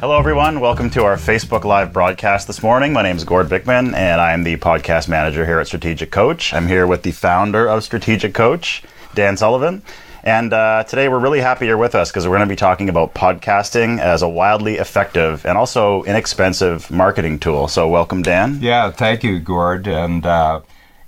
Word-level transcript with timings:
Hello, 0.00 0.16
everyone. 0.16 0.60
Welcome 0.60 0.90
to 0.90 1.02
our 1.02 1.16
Facebook 1.16 1.64
Live 1.64 1.92
broadcast 1.92 2.46
this 2.46 2.62
morning. 2.62 2.92
My 2.92 3.02
name 3.02 3.16
is 3.16 3.24
Gord 3.24 3.48
Bickman, 3.48 3.96
and 3.96 4.20
I'm 4.20 4.44
the 4.44 4.56
podcast 4.56 5.08
manager 5.08 5.44
here 5.44 5.58
at 5.58 5.66
Strategic 5.66 6.12
Coach. 6.12 6.54
I'm 6.54 6.68
here 6.68 6.86
with 6.86 7.02
the 7.02 7.10
founder 7.10 7.68
of 7.68 7.82
Strategic 7.82 8.32
Coach, 8.32 8.84
Dan 9.16 9.36
Sullivan. 9.36 9.82
And 10.22 10.52
uh, 10.52 10.84
today 10.84 11.08
we're 11.08 11.18
really 11.18 11.40
happy 11.40 11.66
you're 11.66 11.76
with 11.76 11.96
us 11.96 12.12
because 12.12 12.28
we're 12.28 12.36
going 12.36 12.48
to 12.48 12.52
be 12.52 12.54
talking 12.54 12.88
about 12.88 13.12
podcasting 13.12 13.98
as 13.98 14.22
a 14.22 14.28
wildly 14.28 14.76
effective 14.76 15.44
and 15.44 15.58
also 15.58 16.04
inexpensive 16.04 16.88
marketing 16.92 17.40
tool. 17.40 17.66
So, 17.66 17.88
welcome, 17.88 18.22
Dan. 18.22 18.58
Yeah, 18.60 18.92
thank 18.92 19.24
you, 19.24 19.40
Gord. 19.40 19.88
And, 19.88 20.24
uh, 20.24 20.60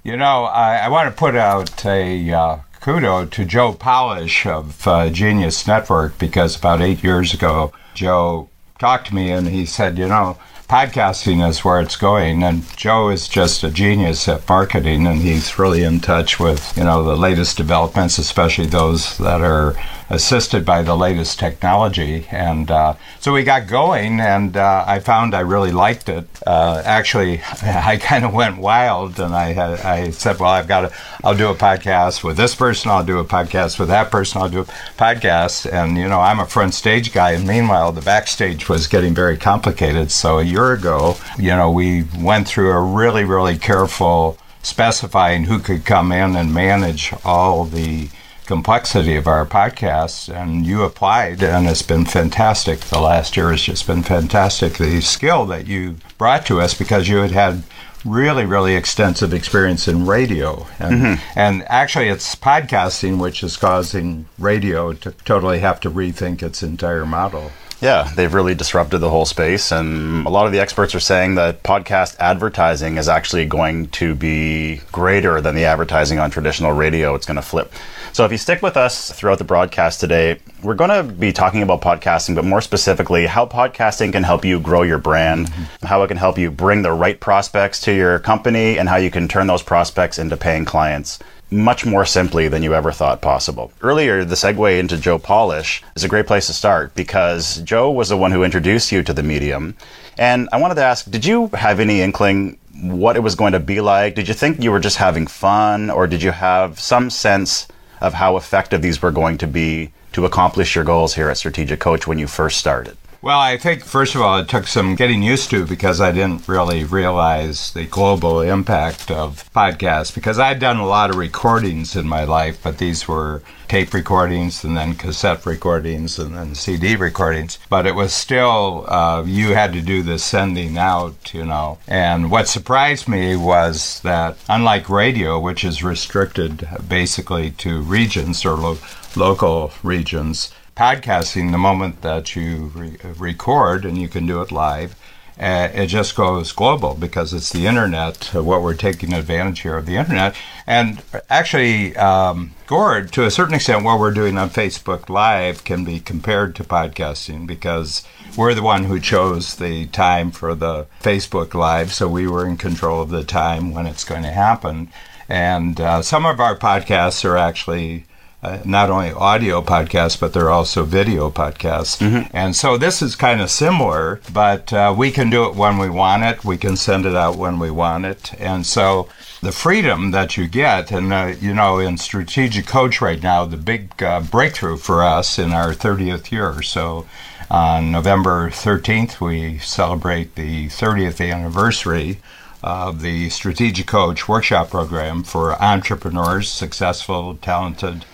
you 0.03 0.17
know, 0.17 0.47
I, 0.47 0.79
I, 0.79 0.89
want 0.89 1.09
to 1.09 1.17
put 1.17 1.37
out 1.37 1.87
a 1.87 2.33
uh, 2.33 2.59
kudo 2.81 3.31
to 3.31 3.45
Joe 3.45 3.73
Polish 3.73 4.47
of 4.47 4.85
uh, 4.89 5.11
Genius 5.11 5.69
Network 5.69 6.19
because 6.19 6.57
about 6.57 6.81
eight 6.83 7.05
years 7.05 7.33
ago, 7.33 7.73
Joe 7.95 8.49
talked 8.81 9.09
to 9.09 9.15
me 9.15 9.31
and 9.31 9.47
he 9.47 9.67
said, 9.67 9.99
you 9.99 10.09
know, 10.09 10.39
podcasting 10.69 11.47
is 11.47 11.65
where 11.65 11.81
it's 11.81 11.97
going. 11.97 12.43
And 12.43 12.65
joe 12.77 13.11
is 13.11 13.29
just 13.29 13.63
a 13.63 13.71
genius 13.71 14.27
at 14.27 14.49
marketing 14.49 15.07
and 15.07 15.21
he's 15.21 15.59
really 15.59 15.83
in 15.85 16.01
touch 16.01 16.41
with 16.41 16.77
you 16.77 16.85
know 16.85 17.03
the 17.03 17.17
latest 17.17 17.57
developments 17.57 18.19
especially 18.19 18.67
those 18.67 19.19
that 19.19 19.43
are 19.43 19.75
assisted 20.11 20.67
by 20.67 20.83
the 20.83 20.97
latest 20.97 21.39
technology. 21.39 22.27
And 22.31 22.71
uh, 22.71 22.95
so 23.21 23.33
we 23.33 23.45
got 23.45 23.69
going, 23.69 24.21
and 24.21 24.57
uh, 24.57 24.85
I 24.87 24.99
found 24.99 25.35
I 25.35 25.41
really 25.41 25.71
liked 25.71 26.09
it. 26.09 26.27
Uh, 26.47 26.83
actually, 26.85 27.41
I 27.63 27.97
kind 27.97 28.25
of 28.25 28.35
went 28.35 28.59
wild, 28.59 29.21
and 29.21 29.35
I 29.35 29.79
I 29.83 30.11
said, 30.11 30.39
"Well, 30.39 30.51
I've 30.51 30.69
got 30.69 30.81
to. 30.83 30.93
I'll 31.25 31.37
do 31.37 31.49
a 31.49 31.55
podcast 31.55 32.25
with 32.25 32.37
this 32.37 32.55
person. 32.55 32.91
I'll 32.91 33.05
do 33.05 33.21
a 33.21 33.25
podcast 33.25 33.79
with 33.79 33.89
that 33.89 34.11
person. 34.11 34.43
I'll 34.43 34.51
do 34.51 34.61
a 34.61 34.65
podcast." 34.65 35.73
And 35.73 35.97
you 35.97 36.09
know, 36.09 36.21
I'm 36.21 36.41
a 36.41 36.47
front 36.47 36.75
stage 36.75 37.13
guy, 37.13 37.33
and 37.33 37.47
meanwhile, 37.47 37.93
the 37.93 38.03
backstage 38.03 38.69
was 38.69 38.89
getting 38.89 39.15
very 39.15 39.37
complicated. 39.37 40.11
So 40.11 40.41
a 40.41 40.45
year 40.45 40.73
ago, 40.73 41.17
you 41.39 41.51
know, 41.51 41.71
we 41.71 42.05
went 42.19 42.49
through 42.49 42.73
a 42.73 42.81
really, 42.81 43.25
really 43.25 43.57
careful 43.57 44.37
specifying 44.63 45.45
who 45.45 45.59
could 45.59 45.85
come 45.85 46.13
in 46.13 46.37
and 46.37 46.53
manage 46.53 47.15
all 47.25 47.65
the 47.65 48.09
complexity 48.51 49.15
of 49.15 49.29
our 49.29 49.47
podcasts, 49.47 50.29
and 50.29 50.67
you 50.67 50.83
applied, 50.83 51.41
and 51.41 51.69
it's 51.69 51.83
been 51.83 52.05
fantastic. 52.05 52.81
The 52.81 52.99
last 52.99 53.37
year 53.37 53.53
has 53.53 53.63
just 53.63 53.87
been 53.87 54.03
fantastic. 54.03 54.73
The 54.73 55.01
skill 55.03 55.47
that 55.47 55.69
you 55.69 55.99
brought 56.19 56.47
to 56.47 56.61
us 56.61 56.75
because 56.75 57.07
you 57.09 57.19
had 57.19 57.31
had 57.31 57.63
really, 58.05 58.45
really 58.45 58.75
extensive 58.75 59.33
experience 59.33 59.87
in 59.87 60.05
radio. 60.05 60.67
And, 60.81 61.01
mm-hmm. 61.01 61.39
and 61.39 61.63
actually, 61.69 62.09
it's 62.09 62.35
podcasting 62.35 63.21
which 63.21 63.45
is 63.45 63.57
causing 63.57 64.27
radio 64.37 64.95
to 64.95 65.13
totally 65.25 65.61
have 65.61 65.79
to 65.83 65.91
rethink 65.91 66.43
its 66.43 66.61
entire 66.61 67.07
model. 67.07 67.53
Yeah, 67.81 68.11
they've 68.15 68.33
really 68.33 68.55
disrupted 68.55 69.01
the 69.01 69.09
whole 69.09 69.25
space. 69.25 69.73
And 69.73 70.27
a 70.27 70.31
lot 70.31 70.47
of 70.47 70.53
the 70.53 70.61
experts 70.61 70.95
are 70.95 71.01
saying 71.01 71.37
that 71.37 71.63
podcast 71.63 72.17
advertising 72.19 72.99
is 72.99 73.09
actually 73.09 73.47
going 73.47 73.89
to 73.89 74.15
be 74.15 74.83
greater 74.93 75.41
than 75.41 75.55
the 75.55 75.65
advertising 75.65 76.19
on 76.19 76.31
traditional 76.31 76.73
radio. 76.73 77.15
It's 77.15 77.27
going 77.27 77.37
to 77.37 77.43
flip. 77.43 77.73
So 78.13 78.25
if 78.25 78.33
you 78.33 78.39
stick 78.39 78.61
with 78.61 78.77
us 78.77 79.13
throughout 79.13 79.39
the 79.39 79.45
broadcast 79.45 80.01
today, 80.01 80.41
we're 80.63 80.75
going 80.75 80.91
to 80.91 81.11
be 81.11 81.33
talking 81.33 81.63
about 81.63 81.81
podcasting, 81.81 82.35
but 82.35 82.45
more 82.45 82.61
specifically, 82.61 83.27
how 83.27 83.47
podcasting 83.47 84.13
can 84.13 84.25
help 84.25 84.45
you 84.45 84.61
grow 84.61 84.83
your 84.83 84.99
brand, 84.99 85.47
mm-hmm. 85.47 85.87
how 85.87 86.03
it 86.03 86.09
can 86.09 86.17
help 86.17 86.37
you 86.37 86.51
bring 86.51 86.83
the 86.83 86.93
right 86.93 87.19
prospects 87.19 87.81
to 87.83 87.95
your 87.95 88.19
company, 88.19 88.79
and 88.79 88.89
how 88.89 88.97
you 88.97 89.11
can 89.11 89.29
turn 89.29 89.47
those 89.47 89.63
prospects 89.63 90.19
into 90.19 90.37
paying 90.37 90.65
clients 90.65 91.19
much 91.51 91.85
more 91.85 92.05
simply 92.05 92.49
than 92.49 92.63
you 92.63 92.75
ever 92.75 92.93
thought 92.93 93.21
possible. 93.21 93.73
Earlier, 93.83 94.25
the 94.25 94.35
segue 94.35 94.79
into 94.79 94.97
Joe 94.97 95.19
Polish 95.19 95.83
is 95.97 96.05
a 96.05 96.09
great 96.09 96.27
place 96.27 96.47
to 96.47 96.53
start 96.53 96.95
because 96.95 97.61
Joe 97.63 97.91
was 97.91 98.09
the 98.09 98.17
one 98.17 98.33
who 98.33 98.45
introduced 98.45 98.93
you 98.93 99.03
to 99.03 99.13
the 99.13 99.23
medium. 99.23 99.77
And 100.17 100.49
I 100.53 100.59
wanted 100.59 100.77
to 100.77 100.85
ask, 100.85 101.11
did 101.11 101.25
you 101.25 101.49
have 101.49 101.81
any 101.81 102.01
inkling 102.01 102.59
what 102.81 103.17
it 103.17 103.21
was 103.21 103.35
going 103.35 103.53
to 103.53 103.61
be 103.61 103.81
like? 103.81 104.15
Did 104.15 104.29
you 104.29 104.35
think 104.35 104.63
you 104.63 104.71
were 104.71 104.81
just 104.81 104.97
having 104.99 105.27
fun 105.27 105.91
or 105.91 106.07
did 106.07 106.23
you 106.23 106.31
have 106.31 106.79
some 106.79 107.11
sense 107.11 107.67
of 108.01 108.15
how 108.15 108.37
effective 108.37 108.83
these 108.83 109.03
were 109.03 109.11
going 109.11 109.39
to 109.39 109.47
be 109.47 109.93
to 110.13 110.25
accomplish 110.25 110.75
your 110.75 110.85
goals 110.85 111.15
here 111.15 111.29
at 111.29 111.37
Strategic 111.37 111.81
Coach 111.81 112.07
when 112.07 112.19
you 112.19 112.27
first 112.27 112.59
started? 112.59 112.97
Well, 113.23 113.39
I 113.39 113.59
think, 113.59 113.85
first 113.85 114.15
of 114.15 114.23
all, 114.23 114.39
it 114.39 114.49
took 114.49 114.67
some 114.67 114.95
getting 114.95 115.23
used 115.23 115.51
to 115.51 115.67
because 115.67 116.01
I 116.01 116.11
didn't 116.11 116.49
really 116.49 116.85
realize 116.85 117.71
the 117.71 117.85
global 117.85 118.41
impact 118.41 119.11
of 119.11 119.45
podcasts 119.53 120.15
because 120.15 120.39
I'd 120.39 120.59
done 120.59 120.79
a 120.79 120.87
lot 120.87 121.11
of 121.11 121.17
recordings 121.17 121.97
in 121.97 122.09
my 122.09 122.25
life, 122.25 122.63
but 122.63 122.79
these 122.79 123.07
were 123.07 123.43
tape 123.69 123.93
recordings 123.93 124.65
and 124.65 124.75
then 124.75 124.95
cassette 124.95 125.45
recordings 125.45 126.19
and 126.19 126.35
then 126.35 126.55
CD 126.55 126.97
recordings. 126.97 127.59
But 127.69 127.87
it 127.87 127.95
was 127.95 128.15
still, 128.15 128.87
uh, 128.89 129.23
you 129.27 129.53
had 129.53 129.75
to 129.75 129.83
do 129.83 130.03
the 130.03 130.19
sending 130.19 130.79
out, 130.79 131.35
you 131.35 131.45
know. 131.45 131.77
And 131.87 132.31
what 132.31 132.49
surprised 132.49 133.07
me 133.07 133.37
was 133.37 134.01
that, 134.01 134.39
unlike 134.49 134.89
radio, 134.89 135.39
which 135.39 135.63
is 135.63 135.85
restricted 135.85 136.67
basically 136.89 137.51
to 137.51 137.83
regions 137.83 138.47
or 138.47 138.55
lo- 138.55 138.79
local 139.15 139.73
regions, 139.83 140.53
podcasting, 140.77 141.53
the 141.53 141.59
moment 141.59 142.03
that 142.03 142.35
you 142.37 142.71
re- 142.75 142.97
record 143.19 143.85
and 143.85 143.99
you 143.99 144.09
can 144.09 144.27
do 144.27 144.41
it 144.41 144.53
live, 144.53 144.97
uh, 145.41 145.71
it 145.73 145.87
just 145.87 146.15
goes 146.17 146.53
global 146.53 146.95
because 146.95 147.33
it's 147.33 147.51
the 147.51 147.67
internet, 147.67 148.35
uh, 148.35 148.43
what 148.43 148.63
we're 148.63 148.75
taking 148.75 149.15
advantage 149.15 149.61
here 149.61 149.77
of 149.77 149.87
the 149.87 149.97
internet. 149.97 150.37
And 150.67 151.03
actually, 151.31 151.97
um, 151.97 152.53
Gord, 152.67 153.11
to 153.13 153.25
a 153.25 153.31
certain 153.31 153.55
extent, 153.55 153.83
what 153.83 153.99
we're 153.99 154.13
doing 154.13 154.37
on 154.37 154.51
Facebook 154.51 155.09
Live 155.09 155.65
can 155.65 155.83
be 155.83 155.99
compared 155.99 156.55
to 156.57 156.65
podcasting 156.65 157.47
because 157.47 158.07
we're 158.37 158.53
the 158.55 158.63
one 158.63 158.85
who 158.85 159.01
chose 159.01 159.57
the 159.57 159.87
time 159.87 160.31
for 160.31 160.55
the 160.55 160.87
Facebook 161.01 161.55
Live, 161.55 161.93
so 161.95 162.07
we 162.07 162.27
were 162.27 162.47
in 162.47 162.59
control 162.59 163.01
of 163.01 163.09
the 163.09 163.25
time 163.25 163.73
when 163.73 163.87
it's 163.87 164.05
going 164.05 164.23
to 164.25 164.33
happen. 164.33 164.93
And 165.27 165.81
uh, 165.81 166.03
some 166.03 166.27
of 166.27 166.39
our 166.39 166.57
podcasts 166.59 167.25
are 167.25 167.39
actually 167.39 168.05
uh, 168.43 168.59
not 168.65 168.91
only 168.91 169.11
audio 169.13 169.61
podcasts, 169.61 170.19
but 170.19 170.33
they're 170.33 170.51
also 170.51 170.85
video 170.85 171.31
podcasts. 171.31 171.99
Mm-hmm. 171.99 172.35
And 172.35 172.57
so 172.57 172.79
this 172.79 173.03
is 173.03 173.15
kind 173.15 173.41
of 173.41 173.51
similar, 173.51 174.21
but 174.33 174.73
uh, 174.73 174.95
we 174.97 175.11
can 175.11 175.29
do 175.29 175.45
it 175.45 175.55
when 175.55 175.77
we 175.79 175.91
want 175.91 176.23
it. 176.25 176.45
We 176.45 176.57
can 176.57 176.77
send 176.77 177.05
it 177.05 177.15
out 177.15 177.37
when 177.37 177.59
we 177.59 177.71
want 177.71 178.07
it. 178.07 178.33
And 178.41 178.65
so 178.65 179.09
the 179.43 179.53
freedom 179.53 180.11
that 180.13 180.37
you 180.37 180.49
get, 180.49 180.91
and 180.91 181.13
uh, 181.13 181.35
you 181.39 181.53
know, 181.53 181.79
in 181.79 181.99
Strategic 181.99 182.67
Coach 182.67 183.01
right 183.01 183.23
now, 183.23 183.45
the 183.45 183.59
big 183.59 184.03
uh, 184.03 184.21
breakthrough 184.21 184.79
for 184.79 185.03
us 185.03 185.39
in 185.39 185.53
our 185.53 185.73
30th 185.73 186.31
year. 186.31 186.63
So 186.63 187.07
on 187.51 187.93
November 187.93 188.49
13th, 188.49 189.21
we 189.21 189.59
celebrate 189.59 190.35
the 190.35 190.69
30th 190.69 191.21
anniversary 191.21 192.21
of 192.63 193.01
the 193.03 193.29
Strategic 193.31 193.87
Coach 193.87 194.29
Workshop 194.29 194.71
Program 194.71 195.23
for 195.23 195.61
entrepreneurs, 195.63 196.51
successful, 196.51 197.37
talented 197.37 198.05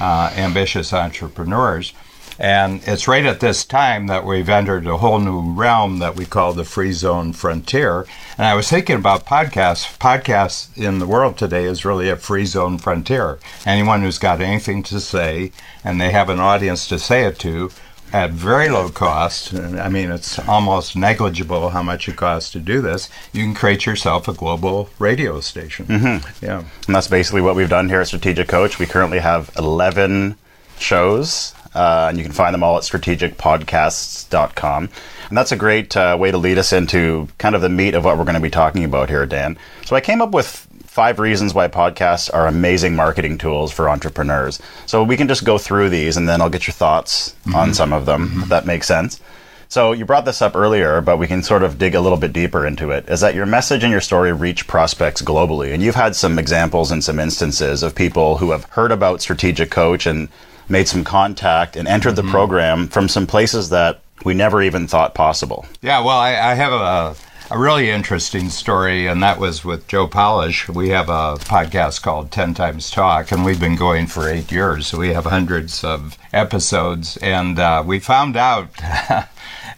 uh, 0.00 0.32
ambitious 0.36 0.92
entrepreneurs. 0.92 1.92
And 2.38 2.82
it's 2.86 3.08
right 3.08 3.24
at 3.24 3.40
this 3.40 3.64
time 3.64 4.08
that 4.08 4.26
we've 4.26 4.48
entered 4.48 4.86
a 4.86 4.98
whole 4.98 5.18
new 5.18 5.54
realm 5.54 6.00
that 6.00 6.16
we 6.16 6.26
call 6.26 6.52
the 6.52 6.64
free 6.64 6.92
zone 6.92 7.32
frontier. 7.32 8.06
And 8.36 8.46
I 8.46 8.54
was 8.54 8.68
thinking 8.68 8.96
about 8.96 9.24
podcasts. 9.24 9.96
Podcasts 9.98 10.76
in 10.76 10.98
the 10.98 11.06
world 11.06 11.38
today 11.38 11.64
is 11.64 11.86
really 11.86 12.10
a 12.10 12.16
free 12.16 12.44
zone 12.44 12.76
frontier. 12.76 13.38
Anyone 13.64 14.02
who's 14.02 14.18
got 14.18 14.42
anything 14.42 14.82
to 14.84 15.00
say 15.00 15.50
and 15.82 15.98
they 15.98 16.10
have 16.10 16.28
an 16.28 16.40
audience 16.40 16.86
to 16.88 16.98
say 16.98 17.24
it 17.24 17.38
to 17.38 17.70
at 18.12 18.30
very 18.30 18.68
low 18.68 18.88
cost. 18.88 19.54
I 19.54 19.88
mean, 19.88 20.10
it's 20.10 20.38
almost 20.38 20.96
negligible 20.96 21.70
how 21.70 21.82
much 21.82 22.08
it 22.08 22.16
costs 22.16 22.52
to 22.52 22.60
do 22.60 22.80
this. 22.80 23.08
You 23.32 23.42
can 23.42 23.54
create 23.54 23.86
yourself 23.86 24.28
a 24.28 24.32
global 24.32 24.88
radio 24.98 25.40
station. 25.40 25.86
Mm-hmm. 25.86 26.44
Yeah, 26.44 26.64
and 26.86 26.94
that's 26.94 27.08
basically 27.08 27.42
what 27.42 27.56
we've 27.56 27.68
done 27.68 27.88
here 27.88 28.00
at 28.00 28.06
Strategic 28.06 28.48
Coach. 28.48 28.78
We 28.78 28.86
currently 28.86 29.18
have 29.18 29.50
eleven 29.56 30.36
shows. 30.78 31.52
Uh, 31.74 32.06
and 32.08 32.16
you 32.16 32.24
can 32.24 32.32
find 32.32 32.54
them 32.54 32.62
all 32.62 32.78
at 32.78 32.84
strategicpodcasts.com. 32.84 34.88
And 35.28 35.36
that's 35.36 35.52
a 35.52 35.56
great 35.56 35.94
uh, 35.94 36.16
way 36.18 36.30
to 36.30 36.38
lead 36.38 36.56
us 36.56 36.72
into 36.72 37.28
kind 37.36 37.54
of 37.54 37.60
the 37.60 37.68
meat 37.68 37.94
of 37.94 38.02
what 38.02 38.16
we're 38.16 38.24
going 38.24 38.36
to 38.36 38.40
be 38.40 38.48
talking 38.48 38.82
about 38.82 39.10
here, 39.10 39.26
Dan. 39.26 39.58
So 39.84 39.94
I 39.94 40.00
came 40.00 40.22
up 40.22 40.30
with 40.30 40.66
five 40.96 41.18
reasons 41.18 41.52
why 41.52 41.68
podcasts 41.68 42.32
are 42.32 42.46
amazing 42.46 42.96
marketing 42.96 43.36
tools 43.36 43.70
for 43.70 43.90
entrepreneurs. 43.90 44.58
So 44.86 45.02
we 45.04 45.18
can 45.18 45.28
just 45.28 45.44
go 45.44 45.58
through 45.58 45.90
these 45.90 46.16
and 46.16 46.26
then 46.26 46.40
I'll 46.40 46.48
get 46.48 46.66
your 46.66 46.72
thoughts 46.72 47.36
mm-hmm. 47.44 47.54
on 47.54 47.74
some 47.74 47.92
of 47.92 48.06
them, 48.06 48.30
mm-hmm. 48.30 48.42
if 48.44 48.48
that 48.48 48.64
makes 48.64 48.86
sense. 48.86 49.20
So 49.68 49.92
you 49.92 50.06
brought 50.06 50.24
this 50.24 50.40
up 50.40 50.56
earlier, 50.56 51.02
but 51.02 51.18
we 51.18 51.26
can 51.26 51.42
sort 51.42 51.62
of 51.62 51.76
dig 51.76 51.94
a 51.94 52.00
little 52.00 52.16
bit 52.16 52.32
deeper 52.32 52.66
into 52.66 52.92
it. 52.92 53.10
Is 53.10 53.20
that 53.20 53.34
your 53.34 53.44
message 53.44 53.82
and 53.82 53.92
your 53.92 54.00
story 54.00 54.32
reach 54.32 54.66
prospects 54.66 55.20
globally? 55.20 55.74
And 55.74 55.82
you've 55.82 55.96
had 55.96 56.16
some 56.16 56.38
examples 56.38 56.90
and 56.90 57.04
some 57.04 57.18
instances 57.18 57.82
of 57.82 57.94
people 57.94 58.38
who 58.38 58.52
have 58.52 58.64
heard 58.64 58.90
about 58.90 59.20
Strategic 59.20 59.70
Coach 59.70 60.06
and 60.06 60.30
made 60.66 60.88
some 60.88 61.04
contact 61.04 61.76
and 61.76 61.86
entered 61.86 62.14
mm-hmm. 62.14 62.26
the 62.26 62.32
program 62.32 62.88
from 62.88 63.10
some 63.10 63.26
places 63.26 63.68
that 63.68 64.00
we 64.24 64.32
never 64.32 64.62
even 64.62 64.86
thought 64.86 65.14
possible. 65.14 65.66
Yeah, 65.82 66.00
well, 66.00 66.16
I, 66.16 66.30
I 66.30 66.54
have 66.54 66.72
a 66.72 67.16
a 67.48 67.58
really 67.58 67.90
interesting 67.90 68.48
story, 68.48 69.06
and 69.06 69.22
that 69.22 69.38
was 69.38 69.64
with 69.64 69.86
Joe 69.86 70.08
Polish. 70.08 70.68
We 70.68 70.88
have 70.88 71.08
a 71.08 71.36
podcast 71.38 72.02
called 72.02 72.32
10 72.32 72.54
Times 72.54 72.90
Talk, 72.90 73.30
and 73.30 73.44
we've 73.44 73.60
been 73.60 73.76
going 73.76 74.08
for 74.08 74.28
eight 74.28 74.50
years. 74.50 74.88
So 74.88 74.98
we 74.98 75.12
have 75.12 75.26
hundreds 75.26 75.84
of 75.84 76.18
episodes. 76.32 77.16
And 77.18 77.58
uh, 77.58 77.84
we 77.86 78.00
found 78.00 78.36
out 78.36 78.70
uh, 78.82 79.24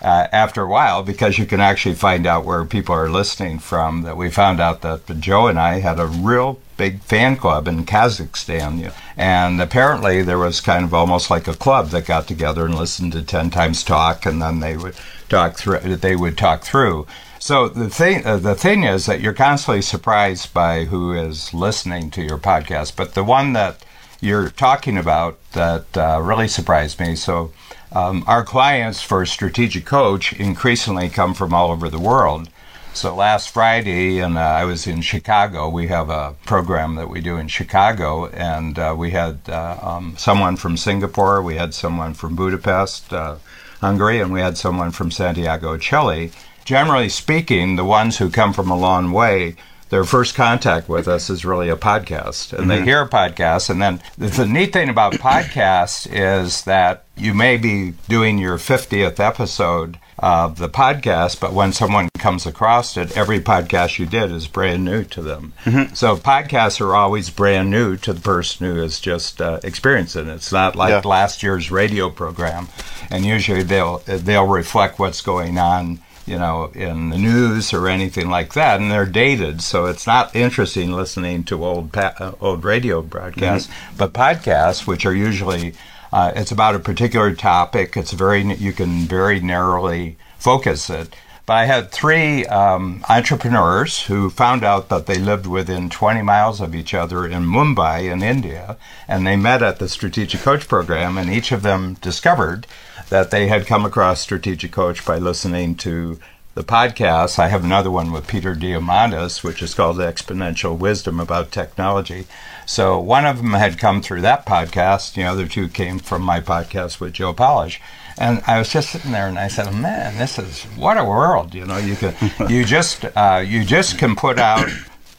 after 0.01 0.63
a 0.63 0.69
while 0.69 1.03
because 1.03 1.39
you 1.39 1.45
can 1.45 1.61
actually 1.61 1.95
find 1.95 2.27
out 2.27 2.47
where 2.47 2.65
people 2.65 2.95
are 2.95 3.11
listening 3.11 3.59
from. 3.59 4.03
That 4.03 4.17
we 4.17 4.31
found 4.31 4.61
out 4.61 4.81
that 4.81 5.21
Joe 5.21 5.47
and 5.47 5.59
I 5.59 5.81
had 5.81 6.01
a 6.01 6.07
real 6.07 6.59
big 6.79 7.03
fan 7.03 7.37
club 7.37 7.69
in 7.69 7.85
Kazakhstan. 7.85 8.95
And 9.17 9.61
apparently 9.61 10.23
there 10.23 10.39
was 10.39 10.63
kind 10.63 10.85
of 10.85 10.95
almost 10.95 11.29
like 11.29 11.47
a 11.47 11.55
club 11.55 11.91
that 11.91 12.07
got 12.07 12.27
together 12.29 12.65
and 12.65 12.77
listened 12.77 13.13
to 13.13 13.23
10 13.23 13.51
times 13.51 13.83
talk 13.83 14.25
and 14.25 14.41
then 14.41 14.61
they 14.61 14.77
would 14.77 14.95
talk 15.29 15.57
through 15.57 15.81
they 15.81 16.17
would 16.17 16.39
talk 16.39 16.63
through. 16.63 17.07
So 17.49 17.67
the 17.67 17.89
thing 17.89 18.27
uh, 18.27 18.37
the 18.37 18.55
thing 18.55 18.85
is 18.85 19.07
that 19.07 19.23
you're 19.23 19.33
constantly 19.33 19.81
surprised 19.81 20.53
by 20.53 20.85
who 20.85 21.15
is 21.15 21.55
listening 21.55 22.11
to 22.11 22.23
your 22.23 22.37
podcast, 22.37 22.95
but 22.95 23.15
the 23.15 23.25
one 23.25 23.55
that 23.55 23.83
you're 24.21 24.51
talking 24.51 24.99
about 24.99 25.39
that 25.53 25.97
uh, 25.97 26.21
really 26.23 26.49
surprised 26.49 27.01
me. 27.01 27.17
So 27.17 27.51
um, 27.91 28.23
our 28.27 28.45
clients 28.45 29.01
for 29.01 29.25
Strategic 29.25 29.87
Coach 29.87 30.35
increasingly 30.35 31.09
come 31.09 31.33
from 31.33 31.55
all 31.55 31.71
over 31.71 31.89
the 31.89 31.99
world. 31.99 32.51
So 32.93 33.17
last 33.17 33.49
Friday, 33.49 34.19
and 34.19 34.37
uh, 34.37 34.43
I 34.43 34.67
was 34.67 34.87
in 34.87 35.01
Chicago. 35.01 35.71
We 35.71 35.87
have 35.87 36.11
a 36.11 36.35
program 36.45 36.97
that 36.97 37.09
we 37.09 37.23
do 37.23 37.39
in 37.39 37.49
Chicago, 37.49 38.27
and 38.27 38.79
uh, 38.79 38.95
we 38.95 39.13
had 39.13 39.39
uh, 39.49 39.79
um, 39.81 40.17
someone 40.19 40.57
from 40.57 40.77
Singapore, 40.77 41.41
we 41.41 41.57
had 41.57 41.73
someone 41.73 42.13
from 42.13 42.37
Budapest, 42.37 43.11
uh, 43.11 43.37
Hungary, 43.81 44.21
and 44.21 44.35
we 44.35 44.41
had 44.41 44.59
someone 44.59 44.91
from 44.91 45.11
Santiago, 45.11 45.79
Chile. 45.79 46.31
Generally 46.69 47.09
speaking, 47.09 47.77
the 47.77 47.85
ones 47.87 48.19
who 48.19 48.29
come 48.29 48.53
from 48.53 48.71
a 48.71 48.77
long 48.77 49.11
way 49.11 49.57
their 49.89 50.05
first 50.05 50.35
contact 50.35 50.87
with 50.87 51.09
us 51.09 51.31
is 51.31 51.43
really 51.43 51.71
a 51.71 51.77
podcast 51.77 52.53
and 52.53 52.61
mm-hmm. 52.61 52.69
they 52.69 52.83
hear 52.83 53.01
a 53.01 53.09
podcast 53.09 53.71
and 53.71 53.81
then 53.81 54.03
the, 54.19 54.45
neat 54.47 54.71
thing 54.71 54.91
about 54.91 55.15
podcasts 55.15 56.07
is 56.13 56.65
that 56.65 57.07
you 57.17 57.33
may 57.33 57.57
be 57.57 57.95
doing 58.07 58.37
your 58.37 58.59
50th 58.59 59.19
episode 59.19 59.99
of 60.19 60.59
the 60.59 60.69
podcast, 60.69 61.41
but 61.41 61.53
when 61.53 61.73
someone 61.73 62.09
comes 62.19 62.45
across 62.45 62.97
it, 62.97 63.17
every 63.17 63.41
podcast 63.41 63.99
you 63.99 64.07
did 64.07 64.31
is 64.31 64.47
brand 64.47 64.85
new 64.85 65.05
to 65.05 65.23
them. 65.23 65.53
Mm-hmm. 65.65 65.95
So 65.95 66.17
podcasts 66.17 66.81
are 66.81 66.95
always 66.95 67.31
brand 67.31 67.71
new 67.71 67.97
to 67.99 68.13
the 68.13 68.21
person 68.21 68.67
who 68.67 68.83
is 68.83 69.01
just 69.01 69.41
uh, 69.41 69.61
experiencing 69.63 70.29
it. 70.29 70.35
It's 70.35 70.53
not 70.53 70.77
like 70.77 70.91
yeah. 70.91 71.09
last 71.09 71.43
year's 71.43 71.71
radio 71.71 72.11
program, 72.11 72.69
and 73.11 73.25
usually 73.25 73.63
they'll 73.63 73.99
they'll 74.07 74.47
reflect 74.47 74.99
what's 74.99 75.21
going 75.21 75.57
on. 75.57 76.01
You 76.29 76.39
know, 76.39 76.71
in 76.75 77.11
the 77.11 77.19
news 77.19 77.73
or 77.73 77.89
anything 77.89 78.29
like 78.29 78.53
that, 78.53 78.81
and 78.81 78.91
they're 78.91 79.07
dated, 79.07 79.63
so 79.63 79.87
it's 79.87 80.07
not 80.07 80.37
interesting 80.37 80.93
listening 80.93 81.45
to 81.45 81.65
old 81.65 81.93
pa- 81.93 82.15
uh, 82.19 82.33
old 82.41 82.65
radio 82.65 83.01
broadcasts. 83.01 83.69
Mm-hmm. 83.69 83.97
But 83.97 84.13
podcasts, 84.13 84.87
which 84.87 85.07
are 85.07 85.15
usually 85.15 85.75
uh, 86.13 86.33
it's 86.37 86.53
about 86.53 86.75
a 86.75 86.81
particular 86.81 87.35
topic. 87.35 87.97
It's 87.97 88.13
very 88.13 88.43
you 88.43 88.73
can 88.73 89.07
very 89.07 89.41
narrowly 89.41 90.17
focus 90.39 90.91
it. 90.91 91.15
But 91.47 91.55
I 91.55 91.65
had 91.65 91.91
three 91.91 92.45
um, 92.45 93.03
entrepreneurs 93.09 94.03
who 94.03 94.29
found 94.29 94.63
out 94.65 94.91
that 94.91 95.07
they 95.07 95.17
lived 95.17 95.47
within 95.47 95.89
20 95.89 96.21
miles 96.21 96.61
of 96.61 96.75
each 96.75 96.93
other 96.93 97.27
in 97.27 97.45
Mumbai 97.47 98.13
in 98.13 98.23
India, 98.23 98.77
and 99.09 99.27
they 99.27 99.35
met 99.35 99.63
at 99.63 99.79
the 99.79 99.89
Strategic 99.89 100.43
Coach 100.43 100.69
program, 100.69 101.17
and 101.17 101.31
each 101.31 101.51
of 101.51 101.63
them 101.63 101.95
discovered 102.03 102.67
that 103.11 103.31
they 103.31 103.49
had 103.49 103.67
come 103.67 103.85
across 103.85 104.21
Strategic 104.21 104.73
Coach 104.73 105.05
by 105.05 105.19
listening 105.19 105.75
to 105.77 106.19
the 106.55 106.65
podcast. 106.65 107.39
I 107.39 107.49
have 107.49 107.65
another 107.65 107.91
one 107.91 108.11
with 108.11 108.27
Peter 108.27 108.55
Diamandis, 108.55 109.45
which 109.45 109.63
is 109.63 109.75
called 109.75 109.99
Exponential 109.99 110.77
Wisdom 110.77 111.21
about 111.21 111.53
Technology. 111.53 112.27
So 112.67 112.99
one 112.99 113.25
of 113.25 113.39
them 113.39 113.53
had 113.53 113.79
come 113.79 114.03
through 114.03 114.23
that 114.23 114.45
podcast. 114.45 115.15
The 115.15 115.23
other 115.23 115.47
two 115.47 115.69
came 115.69 115.99
from 116.01 116.23
my 116.23 116.41
podcast 116.41 116.99
with 117.01 117.13
Joe 117.13 117.33
Polish. 117.33 117.81
And 118.19 118.43
I 118.47 118.59
was 118.59 118.71
just 118.71 118.91
sitting 118.91 119.13
there, 119.13 119.29
and 119.29 119.39
I 119.39 119.47
said, 119.47 119.73
"Man, 119.73 120.19
this 120.19 120.41
is 120.41 120.65
what 120.77 120.99
a 120.99 121.05
world! 121.05 121.55
You 121.55 121.65
know, 121.65 121.77
you 121.77 121.95
can, 121.95 122.17
you 122.51 122.65
just, 122.65 123.05
uh, 123.17 123.45
you 123.47 123.65
just 123.65 123.97
can 123.97 124.17
put 124.17 124.41
out 124.41 124.69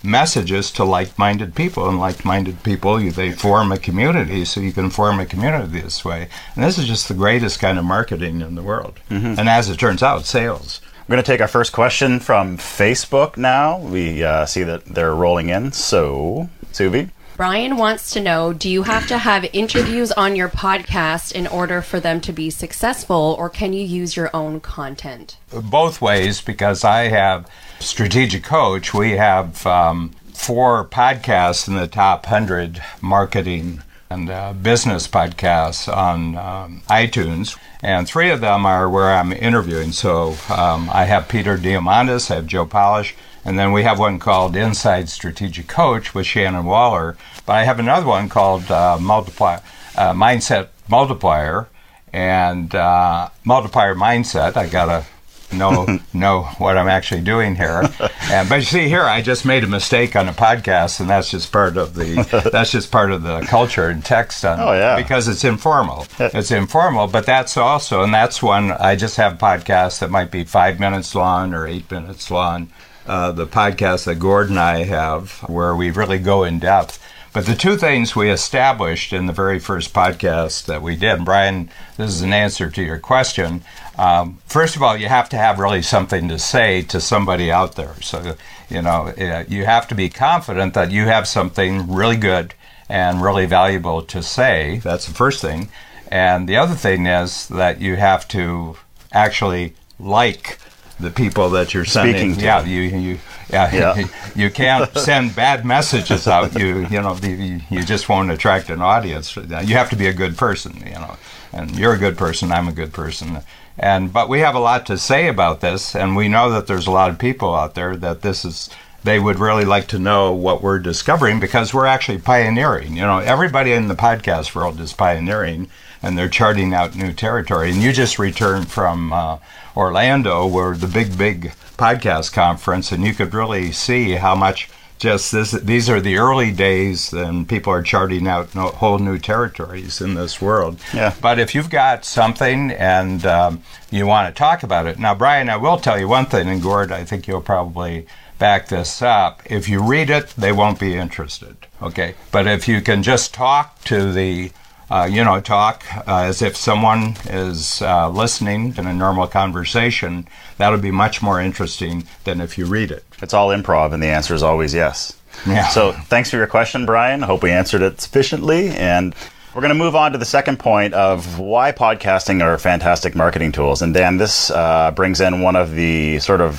messages 0.03 0.71
to 0.71 0.83
like-minded 0.83 1.55
people, 1.55 1.87
and 1.89 1.99
like-minded 1.99 2.63
people, 2.63 3.01
you, 3.01 3.11
they 3.11 3.31
form 3.31 3.71
a 3.71 3.77
community. 3.77 4.45
So 4.45 4.61
you 4.61 4.71
can 4.71 4.89
form 4.89 5.19
a 5.19 5.25
community 5.25 5.81
this 5.81 6.05
way. 6.05 6.29
And 6.55 6.63
this 6.63 6.77
is 6.77 6.87
just 6.87 7.07
the 7.07 7.13
greatest 7.13 7.59
kind 7.59 7.77
of 7.77 7.85
marketing 7.85 8.41
in 8.41 8.55
the 8.55 8.63
world. 8.63 8.99
Mm-hmm. 9.09 9.39
And 9.39 9.49
as 9.49 9.69
it 9.69 9.77
turns 9.77 10.01
out, 10.01 10.25
sales. 10.25 10.81
We're 11.07 11.15
going 11.15 11.23
to 11.23 11.31
take 11.31 11.41
our 11.41 11.47
first 11.47 11.73
question 11.73 12.19
from 12.19 12.57
Facebook 12.57 13.35
now. 13.35 13.79
We 13.79 14.23
uh, 14.23 14.45
see 14.45 14.61
that 14.63 14.85
they're 14.85 15.15
rolling 15.15 15.49
in. 15.49 15.71
So, 15.71 16.49
Suvi. 16.71 17.09
Brian 17.39 17.77
wants 17.77 18.11
to 18.11 18.19
know 18.19 18.51
Do 18.51 18.69
you 18.69 18.83
have 18.83 19.07
to 19.07 19.17
have 19.17 19.47
interviews 19.53 20.11
on 20.11 20.35
your 20.35 20.49
podcast 20.49 21.31
in 21.31 21.47
order 21.47 21.81
for 21.81 22.01
them 22.01 22.19
to 22.19 22.33
be 22.33 22.49
successful, 22.49 23.37
or 23.39 23.49
can 23.49 23.71
you 23.71 23.81
use 23.81 24.17
your 24.17 24.29
own 24.35 24.59
content? 24.59 25.37
Both 25.49 26.01
ways, 26.01 26.41
because 26.41 26.83
I 26.83 27.03
have 27.03 27.49
Strategic 27.79 28.43
Coach, 28.43 28.93
we 28.93 29.11
have 29.11 29.65
um, 29.65 30.09
four 30.33 30.83
podcasts 30.83 31.69
in 31.69 31.75
the 31.75 31.87
top 31.87 32.25
100 32.25 32.83
marketing 32.99 33.83
and 34.09 34.29
uh, 34.29 34.51
business 34.51 35.07
podcasts 35.07 35.87
on 35.87 36.35
um, 36.35 36.81
iTunes, 36.89 37.57
and 37.81 38.05
three 38.05 38.31
of 38.31 38.41
them 38.41 38.65
are 38.65 38.89
where 38.89 39.13
I'm 39.13 39.31
interviewing. 39.31 39.93
So 39.93 40.35
um, 40.49 40.89
I 40.91 41.05
have 41.05 41.29
Peter 41.29 41.57
Diamandis, 41.57 42.29
I 42.29 42.35
have 42.35 42.47
Joe 42.47 42.65
Polish, 42.65 43.15
and 43.49 43.57
then 43.57 43.71
we 43.71 43.81
have 43.81 43.97
one 43.97 44.19
called 44.19 44.55
Inside 44.55 45.09
Strategic 45.09 45.67
Coach 45.67 46.13
with 46.13 46.27
Shannon 46.27 46.65
Waller. 46.65 47.17
But 47.47 47.53
I 47.53 47.63
have 47.63 47.79
another 47.79 48.05
one 48.05 48.29
called 48.29 48.69
uh, 48.69 48.99
Multiply, 49.01 49.57
uh, 49.97 50.13
Mindset 50.13 50.67
Multiplier 50.87 51.67
and 52.13 52.73
uh, 52.75 53.29
Multiplier 53.43 53.95
Mindset. 53.95 54.55
I 54.55 54.69
gotta 54.69 55.03
know 55.51 55.97
know 56.13 56.43
what 56.59 56.77
I'm 56.77 56.87
actually 56.87 57.21
doing 57.21 57.55
here. 57.55 57.89
And 58.29 58.47
but 58.47 58.57
you 58.57 58.61
see 58.61 58.87
here, 58.87 59.01
I 59.01 59.23
just 59.23 59.45
made 59.45 59.63
a 59.63 59.67
mistake 59.67 60.15
on 60.15 60.29
a 60.29 60.33
podcast, 60.33 60.99
and 60.99 61.09
that's 61.09 61.31
just 61.31 61.51
part 61.51 61.75
of 61.75 61.95
the 61.95 62.49
that's 62.53 62.71
just 62.71 62.91
part 62.91 63.11
of 63.11 63.23
the 63.23 63.41
culture 63.41 63.89
and 63.89 64.05
text 64.05 64.45
on 64.45 64.59
oh, 64.59 64.73
yeah. 64.73 64.95
because 64.95 65.27
it's 65.27 65.43
informal. 65.43 66.05
it's 66.19 66.51
informal, 66.51 67.07
but 67.07 67.25
that's 67.25 67.57
also 67.57 68.03
and 68.03 68.13
that's 68.13 68.43
one 68.43 68.73
I 68.73 68.95
just 68.95 69.17
have 69.17 69.39
podcasts 69.39 70.01
that 70.01 70.11
might 70.11 70.29
be 70.29 70.43
five 70.43 70.79
minutes 70.79 71.15
long 71.15 71.55
or 71.55 71.65
eight 71.65 71.89
minutes 71.89 72.29
long 72.29 72.69
uh, 73.09 73.31
the 73.31 73.47
podcast 73.47 74.05
that 74.05 74.19
Gord 74.19 74.49
and 74.49 74.59
I 74.59 74.83
have, 74.83 75.39
where 75.49 75.75
we 75.75 75.89
really 75.89 76.19
go 76.19 76.43
in 76.43 76.59
depth. 76.59 77.03
But 77.33 77.47
the 77.47 77.55
two 77.55 77.75
things 77.75 78.15
we 78.15 78.29
established 78.29 79.13
in 79.13 79.25
the 79.25 79.33
very 79.33 79.59
first 79.59 79.93
podcast 79.93 80.65
that 80.65 80.83
we 80.83 80.95
did, 80.95 81.25
Brian, 81.25 81.69
this 81.97 82.11
is 82.11 82.21
an 82.21 82.33
answer 82.33 82.69
to 82.69 82.83
your 82.83 82.99
question. 82.99 83.63
Um, 83.97 84.37
first 84.45 84.75
of 84.75 84.83
all, 84.83 84.95
you 84.95 85.07
have 85.07 85.27
to 85.29 85.37
have 85.37 85.57
really 85.59 85.81
something 85.81 86.27
to 86.29 86.37
say 86.37 86.83
to 86.83 87.01
somebody 87.01 87.51
out 87.51 87.75
there. 87.75 87.95
So, 88.01 88.35
you 88.69 88.81
know, 88.81 89.07
uh, 89.07 89.43
you 89.47 89.65
have 89.65 89.87
to 89.87 89.95
be 89.95 90.09
confident 90.09 90.75
that 90.75 90.91
you 90.91 91.05
have 91.05 91.27
something 91.27 91.91
really 91.91 92.17
good 92.17 92.53
and 92.87 93.21
really 93.21 93.47
valuable 93.47 94.03
to 94.03 94.21
say. 94.21 94.81
That's 94.83 95.07
the 95.07 95.13
first 95.13 95.41
thing. 95.41 95.69
And 96.11 96.47
the 96.47 96.57
other 96.57 96.75
thing 96.75 97.07
is 97.07 97.47
that 97.49 97.81
you 97.81 97.95
have 97.95 98.27
to 98.29 98.77
actually 99.11 99.73
like 99.99 100.59
the 100.99 101.09
people 101.09 101.49
that 101.51 101.73
you're 101.73 101.85
sending. 101.85 102.33
Speaking 102.33 102.45
yeah, 102.45 102.63
you 102.63 102.81
you 102.81 103.19
yeah, 103.49 103.73
yeah. 103.73 104.07
you 104.35 104.49
can't 104.49 104.95
send 104.97 105.35
bad 105.35 105.65
messages 105.65 106.27
out. 106.27 106.57
You 106.59 106.87
you 106.89 107.01
know 107.01 107.15
you, 107.21 107.61
you 107.69 107.83
just 107.83 108.09
won't 108.09 108.31
attract 108.31 108.69
an 108.69 108.81
audience. 108.81 109.35
You 109.35 109.75
have 109.75 109.89
to 109.89 109.95
be 109.95 110.07
a 110.07 110.13
good 110.13 110.37
person. 110.37 110.77
You 110.77 110.93
know, 110.93 111.17
and 111.53 111.77
you're 111.77 111.93
a 111.93 111.97
good 111.97 112.17
person. 112.17 112.51
I'm 112.51 112.67
a 112.67 112.73
good 112.73 112.93
person. 112.93 113.39
And 113.77 114.11
but 114.11 114.27
we 114.27 114.39
have 114.39 114.55
a 114.55 114.59
lot 114.59 114.85
to 114.87 114.97
say 114.97 115.27
about 115.27 115.61
this, 115.61 115.95
and 115.95 116.15
we 116.15 116.27
know 116.27 116.49
that 116.51 116.67
there's 116.67 116.87
a 116.87 116.91
lot 116.91 117.09
of 117.09 117.17
people 117.17 117.55
out 117.55 117.75
there 117.75 117.95
that 117.95 118.21
this 118.21 118.43
is 118.43 118.69
they 119.03 119.19
would 119.19 119.39
really 119.39 119.63
like 119.63 119.87
to 119.87 119.99
know 119.99 120.33
what 120.33 120.61
we're 120.61 120.79
discovering 120.79 121.39
because 121.39 121.73
we're 121.73 121.85
actually 121.85 122.17
pioneering. 122.17 122.95
You 122.95 123.03
know, 123.03 123.19
everybody 123.19 123.71
in 123.71 123.87
the 123.87 123.95
podcast 123.95 124.53
world 124.53 124.79
is 124.81 124.91
pioneering 124.91 125.69
and 126.01 126.17
they're 126.17 126.29
charting 126.29 126.73
out 126.73 126.95
new 126.95 127.13
territory. 127.13 127.71
And 127.71 127.81
you 127.81 127.91
just 127.91 128.19
returned 128.19 128.69
from 128.69 129.13
uh, 129.13 129.37
Orlando, 129.75 130.45
where 130.45 130.75
the 130.75 130.87
big, 130.87 131.17
big 131.17 131.53
podcast 131.77 132.33
conference, 132.33 132.91
and 132.91 133.03
you 133.03 133.13
could 133.13 133.33
really 133.33 133.71
see 133.71 134.11
how 134.11 134.35
much 134.35 134.69
just 134.99 135.31
this, 135.31 135.51
these 135.51 135.89
are 135.89 136.01
the 136.01 136.17
early 136.17 136.51
days 136.51 137.13
and 137.13 137.47
people 137.47 137.71
are 137.71 137.81
charting 137.81 138.27
out 138.27 138.53
no, 138.53 138.67
whole 138.67 138.99
new 138.99 139.17
territories 139.17 140.01
in 140.01 140.13
this 140.13 140.41
world. 140.41 140.77
Yeah. 140.93 141.15
But 141.21 141.39
if 141.39 141.55
you've 141.55 141.69
got 141.69 142.03
something 142.03 142.71
and 142.71 143.25
um, 143.25 143.63
you 143.89 144.05
want 144.05 144.33
to 144.33 144.37
talk 144.37 144.61
about 144.61 144.87
it. 144.87 144.99
Now, 144.99 145.15
Brian, 145.15 145.49
I 145.49 145.55
will 145.55 145.77
tell 145.77 145.97
you 145.97 146.09
one 146.09 146.25
thing, 146.25 146.49
and 146.49 146.61
Gord, 146.61 146.91
I 146.91 147.05
think 147.05 147.27
you'll 147.27 147.41
probably 147.41 148.07
back 148.39 148.67
this 148.67 149.01
up. 149.01 149.41
If 149.45 149.69
you 149.69 149.81
read 149.81 150.09
it, 150.09 150.29
they 150.37 150.51
won't 150.51 150.79
be 150.79 150.95
interested. 150.95 151.55
Okay. 151.81 152.15
But 152.31 152.45
if 152.47 152.67
you 152.67 152.81
can 152.81 153.01
just 153.01 153.33
talk 153.33 153.81
to 153.85 154.11
the 154.11 154.51
uh, 154.89 155.07
you 155.09 155.23
know, 155.23 155.39
talk 155.39 155.83
uh, 156.07 156.23
as 156.23 156.41
if 156.41 156.55
someone 156.57 157.15
is 157.25 157.81
uh, 157.81 158.09
listening 158.09 158.73
in 158.77 158.87
a 158.87 158.93
normal 158.93 159.27
conversation, 159.27 160.27
that'll 160.57 160.79
be 160.79 160.91
much 160.91 161.21
more 161.21 161.39
interesting 161.39 162.05
than 162.23 162.41
if 162.41 162.57
you 162.57 162.65
read 162.65 162.91
it. 162.91 163.03
It's 163.21 163.33
all 163.33 163.49
improv, 163.49 163.93
and 163.93 164.01
the 164.01 164.07
answer 164.07 164.33
is 164.33 164.43
always 164.43 164.73
yes. 164.73 165.15
Yeah. 165.47 165.67
So 165.69 165.91
thanks 165.91 166.29
for 166.29 166.37
your 166.37 166.47
question, 166.47 166.85
Brian. 166.85 167.23
I 167.23 167.27
hope 167.27 167.43
we 167.43 167.51
answered 167.51 167.81
it 167.81 168.01
sufficiently. 168.01 168.69
And 168.69 169.15
We're 169.55 169.61
going 169.61 169.69
to 169.69 169.83
move 169.83 169.95
on 169.95 170.11
to 170.11 170.19
the 170.19 170.25
second 170.25 170.59
point 170.59 170.93
of 170.93 171.39
why 171.39 171.71
podcasting 171.71 172.43
are 172.43 172.57
fantastic 172.59 173.15
marketing 173.15 173.51
tools. 173.51 173.81
And 173.81 173.95
Dan, 173.95 174.17
this 174.17 174.51
uh, 174.51 174.91
brings 174.91 175.21
in 175.21 175.41
one 175.41 175.55
of 175.55 175.71
the 175.71 176.19
sort 176.19 176.41
of 176.41 176.55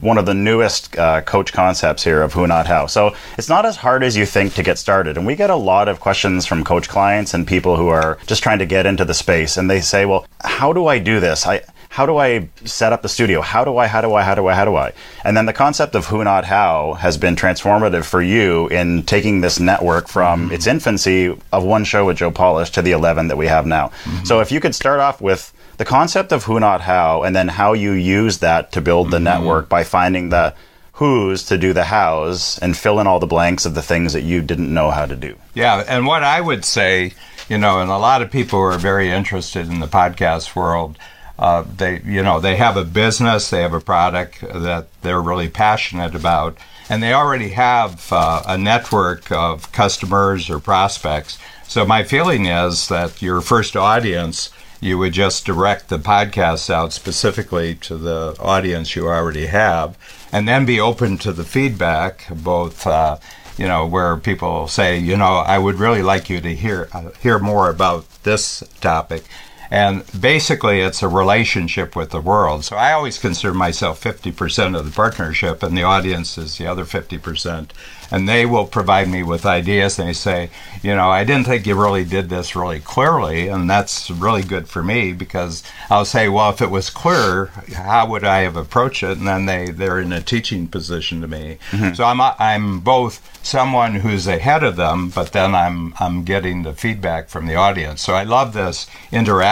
one 0.00 0.18
of 0.18 0.26
the 0.26 0.34
newest 0.34 0.96
uh, 0.98 1.22
coach 1.22 1.52
concepts 1.52 2.02
here 2.02 2.22
of 2.22 2.32
who 2.32 2.46
not 2.46 2.66
how. 2.66 2.86
So 2.86 3.14
it's 3.38 3.48
not 3.48 3.64
as 3.64 3.76
hard 3.76 4.02
as 4.02 4.16
you 4.16 4.26
think 4.26 4.54
to 4.54 4.62
get 4.62 4.78
started. 4.78 5.16
And 5.16 5.26
we 5.26 5.36
get 5.36 5.50
a 5.50 5.56
lot 5.56 5.88
of 5.88 6.00
questions 6.00 6.44
from 6.44 6.64
coach 6.64 6.88
clients 6.88 7.34
and 7.34 7.46
people 7.46 7.76
who 7.76 7.88
are 7.88 8.18
just 8.26 8.42
trying 8.42 8.58
to 8.58 8.66
get 8.66 8.86
into 8.86 9.04
the 9.04 9.14
space. 9.14 9.56
And 9.56 9.70
they 9.70 9.80
say, 9.80 10.04
well, 10.04 10.26
how 10.42 10.72
do 10.72 10.86
I 10.86 10.98
do 10.98 11.20
this? 11.20 11.46
I, 11.46 11.62
how 11.88 12.04
do 12.04 12.18
I 12.18 12.48
set 12.64 12.92
up 12.92 13.02
the 13.02 13.08
studio? 13.08 13.40
How 13.40 13.64
do 13.64 13.78
I, 13.78 13.86
how 13.86 14.00
do 14.00 14.12
I, 14.12 14.22
how 14.22 14.34
do 14.34 14.46
I, 14.48 14.54
how 14.54 14.64
do 14.64 14.76
I? 14.76 14.92
And 15.24 15.36
then 15.36 15.46
the 15.46 15.52
concept 15.52 15.94
of 15.94 16.06
who 16.06 16.24
not 16.24 16.44
how 16.44 16.94
has 16.94 17.16
been 17.16 17.36
transformative 17.36 18.04
for 18.04 18.20
you 18.20 18.68
in 18.68 19.04
taking 19.04 19.40
this 19.40 19.60
network 19.60 20.08
from 20.08 20.46
mm-hmm. 20.46 20.54
its 20.54 20.66
infancy 20.66 21.34
of 21.52 21.64
one 21.64 21.84
show 21.84 22.04
with 22.04 22.18
Joe 22.18 22.30
Polish 22.30 22.70
to 22.70 22.82
the 22.82 22.90
11 22.90 23.28
that 23.28 23.36
we 23.36 23.46
have 23.46 23.66
now. 23.66 23.88
Mm-hmm. 24.04 24.24
So 24.24 24.40
if 24.40 24.50
you 24.50 24.60
could 24.60 24.74
start 24.74 25.00
off 25.00 25.20
with 25.20 25.52
the 25.76 25.84
concept 25.84 26.32
of 26.32 26.44
who 26.44 26.58
not 26.60 26.80
how 26.80 27.22
and 27.22 27.34
then 27.34 27.48
how 27.48 27.72
you 27.72 27.92
use 27.92 28.38
that 28.38 28.72
to 28.72 28.80
build 28.80 29.10
the 29.10 29.16
mm-hmm. 29.16 29.24
network 29.24 29.68
by 29.68 29.84
finding 29.84 30.30
the 30.30 30.54
who's 30.92 31.42
to 31.44 31.58
do 31.58 31.74
the 31.74 31.84
hows 31.84 32.58
and 32.60 32.76
fill 32.76 32.98
in 33.00 33.06
all 33.06 33.20
the 33.20 33.26
blanks 33.26 33.66
of 33.66 33.74
the 33.74 33.82
things 33.82 34.14
that 34.14 34.22
you 34.22 34.40
didn't 34.40 34.72
know 34.72 34.90
how 34.90 35.04
to 35.04 35.14
do. 35.14 35.36
Yeah, 35.52 35.84
and 35.86 36.06
what 36.06 36.24
I 36.24 36.40
would 36.40 36.64
say, 36.64 37.12
you 37.50 37.58
know, 37.58 37.80
and 37.80 37.90
a 37.90 37.98
lot 37.98 38.22
of 38.22 38.30
people 38.30 38.58
are 38.60 38.78
very 38.78 39.10
interested 39.10 39.68
in 39.68 39.80
the 39.80 39.86
podcast 39.86 40.56
world. 40.56 40.98
Uh, 41.38 41.64
they, 41.76 42.00
you 42.00 42.22
know, 42.22 42.40
they 42.40 42.56
have 42.56 42.78
a 42.78 42.84
business, 42.84 43.50
they 43.50 43.60
have 43.60 43.74
a 43.74 43.80
product 43.80 44.40
that 44.40 44.86
they're 45.02 45.20
really 45.20 45.50
passionate 45.50 46.14
about, 46.14 46.56
and 46.88 47.02
they 47.02 47.12
already 47.12 47.50
have 47.50 48.10
uh, 48.10 48.42
a 48.46 48.56
network 48.56 49.30
of 49.30 49.70
customers 49.72 50.48
or 50.48 50.58
prospects. 50.58 51.38
So 51.68 51.84
my 51.84 52.04
feeling 52.04 52.46
is 52.46 52.88
that 52.88 53.20
your 53.20 53.42
first 53.42 53.76
audience 53.76 54.50
you 54.80 54.98
would 54.98 55.12
just 55.12 55.46
direct 55.46 55.88
the 55.88 55.98
podcast 55.98 56.70
out 56.70 56.92
specifically 56.92 57.74
to 57.76 57.96
the 57.96 58.36
audience 58.38 58.94
you 58.94 59.08
already 59.08 59.46
have, 59.46 59.96
and 60.32 60.46
then 60.46 60.66
be 60.66 60.80
open 60.80 61.18
to 61.18 61.32
the 61.32 61.44
feedback, 61.44 62.26
both. 62.30 62.86
Uh, 62.86 63.18
you 63.58 63.66
know, 63.66 63.86
where 63.86 64.16
people 64.18 64.68
say, 64.68 64.98
you 64.98 65.16
know, 65.16 65.38
I 65.38 65.58
would 65.58 65.76
really 65.76 66.02
like 66.02 66.28
you 66.28 66.40
to 66.42 66.54
hear 66.54 66.88
uh, 66.92 67.10
hear 67.22 67.38
more 67.38 67.70
about 67.70 68.04
this 68.22 68.62
topic, 68.80 69.24
and 69.70 70.04
basically, 70.18 70.80
it's 70.80 71.02
a 71.02 71.08
relationship 71.08 71.96
with 71.96 72.10
the 72.10 72.20
world. 72.20 72.64
So 72.64 72.76
I 72.76 72.92
always 72.92 73.18
consider 73.18 73.54
myself 73.54 74.02
50% 74.02 74.78
of 74.78 74.84
the 74.84 74.90
partnership, 74.90 75.62
and 75.62 75.76
the 75.76 75.82
audience 75.82 76.38
is 76.38 76.58
the 76.58 76.66
other 76.66 76.84
50% 76.84 77.70
and 78.10 78.28
they 78.28 78.46
will 78.46 78.66
provide 78.66 79.08
me 79.08 79.22
with 79.22 79.46
ideas. 79.46 79.98
And 79.98 80.08
they 80.08 80.12
say, 80.12 80.50
you 80.82 80.94
know, 80.94 81.10
I 81.10 81.24
didn't 81.24 81.46
think 81.46 81.66
you 81.66 81.80
really 81.80 82.04
did 82.04 82.28
this 82.28 82.54
really 82.54 82.80
clearly, 82.80 83.48
and 83.48 83.68
that's 83.68 84.10
really 84.10 84.42
good 84.42 84.68
for 84.68 84.82
me 84.82 85.12
because 85.12 85.62
I'll 85.90 86.04
say, 86.04 86.28
well, 86.28 86.50
if 86.50 86.62
it 86.62 86.70
was 86.70 86.90
clear, 86.90 87.46
how 87.74 88.08
would 88.08 88.24
I 88.24 88.40
have 88.40 88.56
approached 88.56 89.02
it? 89.02 89.18
And 89.18 89.26
then 89.26 89.46
they 89.46 89.70
they're 89.70 90.00
in 90.00 90.12
a 90.12 90.20
teaching 90.20 90.68
position 90.68 91.20
to 91.20 91.28
me. 91.28 91.58
Mm-hmm. 91.70 91.94
So 91.94 92.04
I'm 92.04 92.20
I'm 92.20 92.80
both 92.80 93.20
someone 93.42 93.96
who's 93.96 94.26
ahead 94.26 94.64
of 94.64 94.76
them, 94.76 95.08
but 95.08 95.32
then 95.32 95.54
I'm 95.54 95.94
I'm 95.98 96.24
getting 96.24 96.62
the 96.62 96.74
feedback 96.74 97.28
from 97.28 97.46
the 97.46 97.54
audience. 97.54 98.02
So 98.02 98.14
I 98.14 98.24
love 98.24 98.52
this 98.52 98.86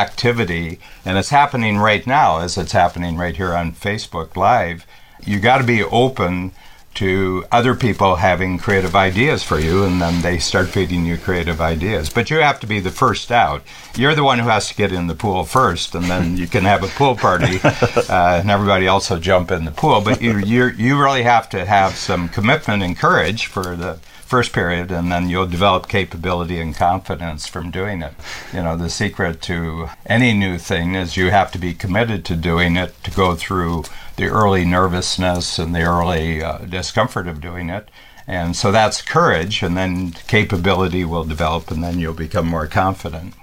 interactivity, 0.05 0.79
and 1.05 1.19
it's 1.19 1.31
happening 1.31 1.79
right 1.79 2.07
now 2.07 2.39
as 2.39 2.59
it's 2.59 2.73
happening 2.73 3.17
right 3.17 3.37
here 3.37 3.55
on 3.55 3.73
Facebook 3.73 4.37
Live. 4.37 4.87
You 5.25 5.41
got 5.41 5.59
to 5.59 5.65
be 5.65 5.83
open 5.83 6.53
to 6.95 7.45
other 7.51 7.75
people 7.75 8.17
having 8.17 8.57
creative 8.57 8.95
ideas 8.95 9.43
for 9.43 9.59
you, 9.59 9.83
and 9.85 10.01
then 10.01 10.23
they 10.23 10.39
start 10.39 10.69
feeding 10.69 11.05
you 11.05 11.19
creative 11.19 11.61
ideas. 11.61 12.09
But 12.09 12.31
you 12.31 12.37
have 12.39 12.61
to 12.61 12.69
be 12.69 12.79
the 12.79 12.93
first 12.93 13.33
out. 13.33 13.63
You're 13.97 14.15
the 14.15 14.23
one 14.23 14.39
who 14.39 14.49
has 14.49 14.69
to 14.69 14.77
get 14.77 14.93
in 14.93 15.09
the 15.09 15.15
pool 15.15 15.45
first, 15.45 15.95
and 15.97 16.05
then 16.05 16.37
you 16.37 16.47
can 16.47 16.63
have 16.65 16.85
a 16.85 16.89
pool 16.89 17.17
party, 17.17 17.59
uh, 17.65 18.41
and 18.41 18.51
everybody 18.51 18.87
else 18.87 19.11
will 19.11 19.19
jump 19.19 19.51
in 19.51 19.65
the 19.65 19.73
pool. 19.73 20.03
But 20.03 20.23
you 20.23 20.39
you 20.39 20.67
you 20.67 21.01
really 21.01 21.25
have 21.25 21.49
to 21.51 21.65
have 21.65 21.97
some 21.97 22.29
commitment 22.29 22.83
and 22.83 22.97
courage 22.97 23.47
for 23.47 23.75
the 23.75 23.99
first 24.35 24.53
period, 24.53 24.91
and 24.91 25.13
then 25.13 25.29
you'll 25.29 25.47
develop 25.47 25.87
capability 25.87 26.59
and 26.59 26.75
confidence 26.75 27.47
from 27.47 27.71
doing 27.71 28.03
it. 28.03 28.13
You 28.53 28.65
know, 28.65 28.77
the 28.77 28.91
secret 28.91 29.41
to 29.43 29.91
any 30.07 30.33
new 30.33 30.59
thing 30.59 30.97
is 30.97 31.17
you 31.17 31.31
have 31.31 31.53
to 31.53 31.59
be 31.59 31.73
committed 31.73 32.25
to 32.25 32.35
doing 32.35 32.75
it 32.75 32.93
to 33.05 33.13
go 33.13 33.37
through 33.37 33.85
the 34.17 34.27
early 34.27 34.65
nervousness 34.65 35.57
and 35.61 35.73
the 35.73 35.83
early 35.83 36.43
uh, 36.43 36.59
discomfort 36.59 37.29
of 37.29 37.41
doing 37.41 37.71
it. 37.71 37.89
And 38.27 38.57
so 38.57 38.73
that's 38.73 39.03
courage, 39.03 39.63
and 39.63 39.77
then 39.77 40.11
capability 40.27 41.05
will 41.05 41.23
develop, 41.23 41.71
and 41.71 41.85
then 41.85 42.01
you'll 42.01 42.13
become 42.13 42.49
more 42.49 42.67
confident. 42.67 43.35